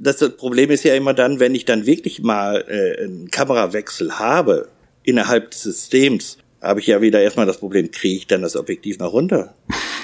[0.00, 4.18] das, das Problem ist ja immer dann, wenn ich dann wirklich mal äh, einen Kamerawechsel
[4.18, 4.68] habe
[5.04, 8.98] innerhalb des Systems, habe ich ja wieder erstmal das Problem, kriege ich dann das Objektiv
[8.98, 9.54] noch runter?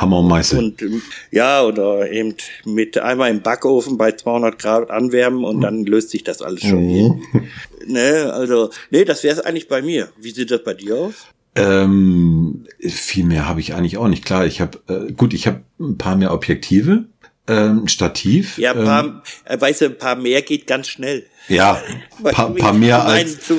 [0.00, 0.58] Hammer und Meißel.
[0.58, 2.34] Und ähm, ja, oder eben
[2.64, 6.86] mit einmal im Backofen bei 200 Grad anwärmen und dann löst sich das alles schon.
[6.86, 7.22] Mhm.
[7.86, 10.10] Ne, also, nee, das wäre es eigentlich bei mir.
[10.20, 11.14] Wie sieht das bei dir aus?
[11.56, 14.24] Ähm, viel mehr habe ich eigentlich auch nicht.
[14.24, 17.06] Klar, ich habe, äh, gut, ich habe ein paar mehr Objektive,
[17.48, 18.58] ähm, ein Stativ.
[18.58, 21.26] Ja, ein ähm, paar, äh, weißt du, ein paar mehr geht ganz schnell.
[21.48, 21.82] ja,
[22.22, 23.50] Bei paar, paar mehr als,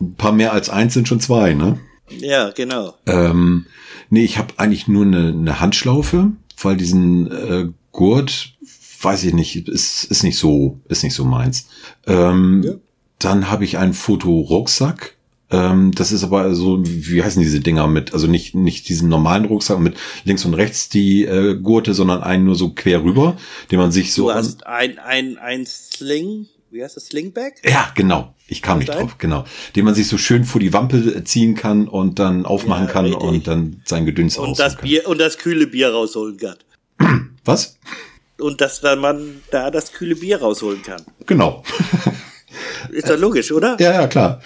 [0.00, 1.78] ein paar mehr als eins sind schon zwei, ne?
[2.08, 2.94] Ja, genau.
[3.06, 3.66] Ähm,
[4.10, 8.54] nee, ich habe eigentlich nur eine, eine Handschlaufe, weil diesen äh, Gurt,
[9.00, 11.68] weiß ich nicht, ist, ist nicht so, ist nicht so meins.
[12.06, 12.72] Ähm, Ja.
[13.18, 15.16] Dann habe ich einen Fotorucksack.
[15.50, 19.44] Ähm, das ist aber so, wie heißen diese Dinger mit, also nicht, nicht diesen normalen
[19.44, 23.36] Rucksack mit links und rechts die äh, Gurte, sondern einen nur so quer rüber,
[23.70, 26.46] den man sich so Du hast ein, ein, ein Sling,
[26.76, 27.62] wie heißt das, Slingback?
[27.68, 28.32] ja, genau.
[28.48, 29.00] Ich kam nicht einen?
[29.00, 29.44] drauf, genau.
[29.74, 33.06] Den man sich so schön vor die Wampe ziehen kann und dann aufmachen Ja, kann
[33.06, 33.22] richtig.
[33.24, 34.84] und dann sein Gedöns Und ausholen das kann.
[34.88, 36.56] Bier, und das kühle Bier rausholen kann.
[37.44, 37.76] Was?
[38.38, 41.02] Und dass dann man da das kühle Bier rausholen kann.
[41.26, 41.64] Genau.
[42.90, 43.76] Ist doch logisch, oder?
[43.80, 44.40] ja, ja, klar.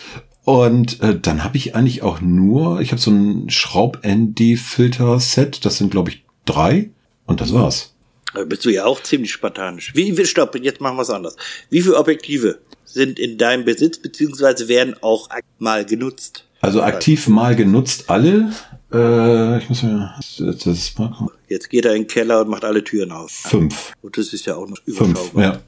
[0.45, 5.91] Und äh, dann habe ich eigentlich auch nur, ich habe so ein Schraub-ND-Filter-Set, das sind
[5.91, 6.91] glaube ich drei
[7.27, 7.95] und das war's.
[8.35, 9.93] Da bist du ja auch ziemlich spartanisch.
[9.95, 11.37] Wie viel, stopp, jetzt machen wir es anders.
[11.69, 15.29] Wie viele Objektive sind in deinem Besitz, beziehungsweise werden auch
[15.59, 16.45] mal genutzt?
[16.61, 18.53] Also aktiv mal genutzt alle.
[18.93, 21.13] Äh, ich muss mir das ist mal
[21.49, 23.31] Jetzt geht er in den Keller und macht alle Türen auf.
[23.31, 23.93] fünf.
[24.03, 25.43] Und das ist ja auch noch Fünf, überschaubar.
[25.43, 25.61] ja.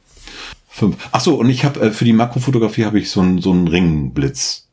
[0.69, 0.97] Fünf.
[1.13, 3.69] Ach so, und ich habe äh, für die Makrofotografie habe ich so einen so einen
[3.69, 4.69] Ringblitz.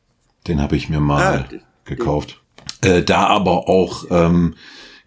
[0.46, 2.40] Den habe ich mir mal Ah, gekauft.
[2.82, 4.54] Äh, da aber auch ähm,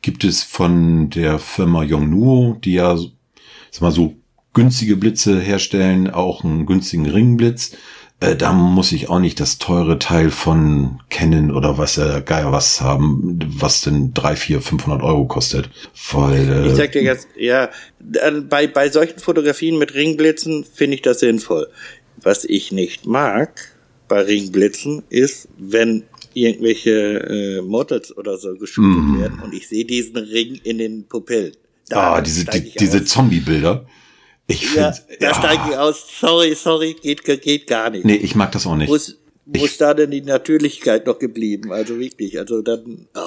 [0.04, 2.96] gibt es von der Firma Yongnuo, die ja
[3.72, 4.16] sag mal so
[4.54, 7.72] günstige Blitze herstellen, auch einen günstigen Ringblitz.
[8.20, 12.52] Äh, da muss ich auch nicht das teure Teil von Canon oder was äh, Geier
[12.52, 15.70] was haben, was denn drei, vier, 500 Euro kostet.
[16.12, 21.02] Weil äh, Ich sag dir jetzt, ja, bei, bei solchen Fotografien mit Ringblitzen finde ich
[21.02, 21.68] das sinnvoll.
[22.18, 23.74] Was ich nicht mag
[24.08, 26.04] bei Ringblitzen ist, wenn
[26.36, 31.54] irgendwelche äh, Models oder so geshootet werden und ich sehe diesen Ring in den Pupillen.
[31.90, 33.04] Da ah, diese, die, diese.
[33.04, 33.86] Zombie-Bilder.
[34.48, 36.06] Ich Ja, finde, da steige ich aus.
[36.20, 38.06] Sorry, sorry, geht, geht gar nicht.
[38.06, 38.90] nee, ich mag das auch nicht.
[38.90, 41.72] Wo ist, wo ist da denn die Natürlichkeit noch geblieben?
[41.72, 43.20] Also wirklich, also dann, oh,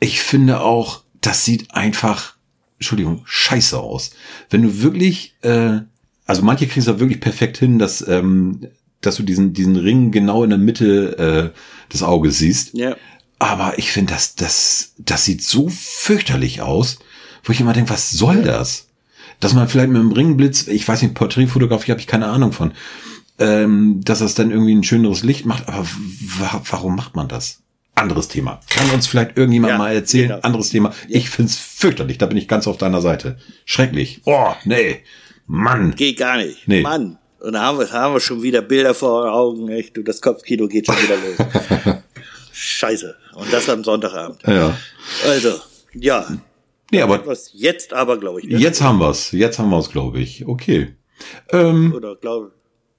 [0.00, 2.36] Ich finde auch, das sieht einfach,
[2.78, 4.10] Entschuldigung, scheiße aus.
[4.48, 5.80] Wenn du wirklich, äh,
[6.26, 8.66] also manche kriegen es ja wirklich perfekt hin, dass, ähm,
[9.00, 12.74] dass du diesen, diesen Ring genau in der Mitte äh, des Auges siehst.
[12.74, 12.96] ja.
[13.42, 16.98] Aber ich finde, das, das, das sieht so fürchterlich aus,
[17.42, 18.88] wo ich immer denke, was soll das?
[19.40, 22.72] Dass man vielleicht mit dem Ringblitz, ich weiß nicht, Porträtfotografie habe ich keine Ahnung von,
[23.38, 27.60] ähm, dass das dann irgendwie ein schöneres Licht macht, aber wa- warum macht man das?
[27.94, 28.60] Anderes Thema.
[28.68, 30.28] Kann uns vielleicht irgendjemand Ja, mal erzählen?
[30.28, 30.40] genau.
[30.42, 30.92] Anderes Thema.
[31.08, 33.38] Ich find's fürchterlich, da bin ich ganz auf deiner Seite.
[33.64, 34.20] Schrecklich.
[34.26, 34.98] Oh, nee.
[35.46, 35.94] Mann.
[35.96, 36.68] Geht gar nicht.
[36.68, 36.82] Nee.
[36.82, 37.16] Mann.
[37.40, 39.96] Und da haben wir, haben wir schon wieder Bilder vor den Augen, echt.
[39.96, 42.02] Du, das Kopfkino geht schon wieder los.
[42.52, 43.16] Scheiße.
[43.34, 44.42] Und das am Sonntagabend.
[44.46, 44.76] Ja.
[45.26, 45.54] Also,
[45.94, 46.26] ja.
[46.92, 47.22] Nee, aber
[47.52, 48.48] jetzt aber, glaube ich.
[48.48, 48.58] Ne?
[48.58, 49.32] jetzt haben wir's.
[49.32, 50.46] Jetzt haben wir's, glaube ich.
[50.46, 50.94] Okay.
[51.52, 52.52] Ähm, Oder glaube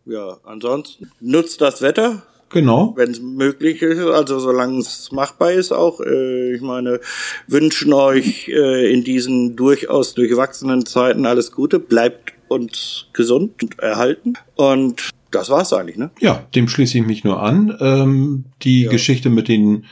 [0.05, 2.93] ja, ansonsten nutzt das Wetter, genau.
[2.95, 5.99] wenn es möglich ist, also solange es machbar ist auch.
[6.01, 6.99] Äh, ich meine,
[7.47, 14.33] wünschen euch äh, in diesen durchaus durchwachsenen Zeiten alles Gute, bleibt uns gesund und erhalten.
[14.55, 16.11] Und das war's eigentlich, ne?
[16.19, 17.75] Ja, dem schließe ich mich nur an.
[17.79, 19.85] Ähm, die Geschichte mit den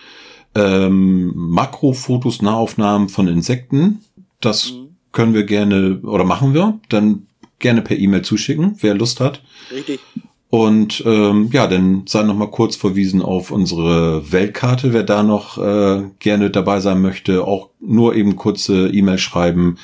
[0.56, 4.02] ähm, Makrofotos, Nahaufnahmen von Insekten,
[4.42, 4.74] das
[5.12, 6.80] können wir gerne oder machen wir.
[6.90, 7.28] Dann
[7.60, 9.42] gerne per E-Mail zuschicken, wer Lust hat.
[9.72, 10.00] Richtig.
[10.50, 15.60] Und ähm, ja, dann sei noch mal kurz verwiesen auf unsere Weltkarte, wer da noch
[15.60, 19.78] äh, gerne dabei sein möchte, auch nur eben kurze E-Mail schreiben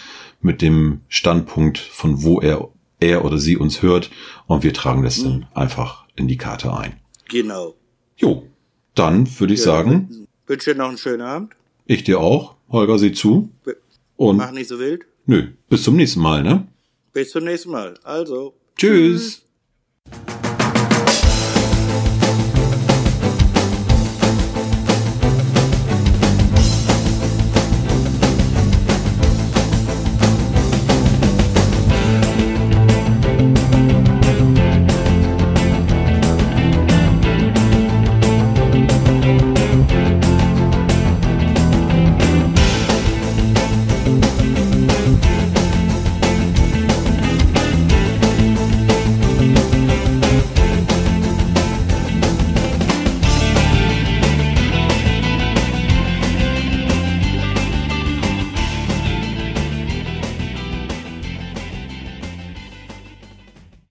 [0.46, 2.70] mit dem Standpunkt, von wo er,
[3.00, 4.12] er oder sie uns hört
[4.48, 6.94] und wir tragen das dann einfach in die Karte ein.
[7.30, 7.76] Genau.
[8.16, 8.48] Jo,
[8.94, 11.54] dann würde ich sagen, Wünsche dir noch einen schönen Abend.
[11.88, 13.50] ich dir auch, Holger, sieh zu
[14.16, 15.06] und Mach nicht so wild.
[15.26, 16.68] nö, bis zum nächsten Mal, ne?
[17.12, 17.96] Bis zum nächsten Mal.
[18.04, 18.54] Also.
[18.78, 19.45] Tschüss.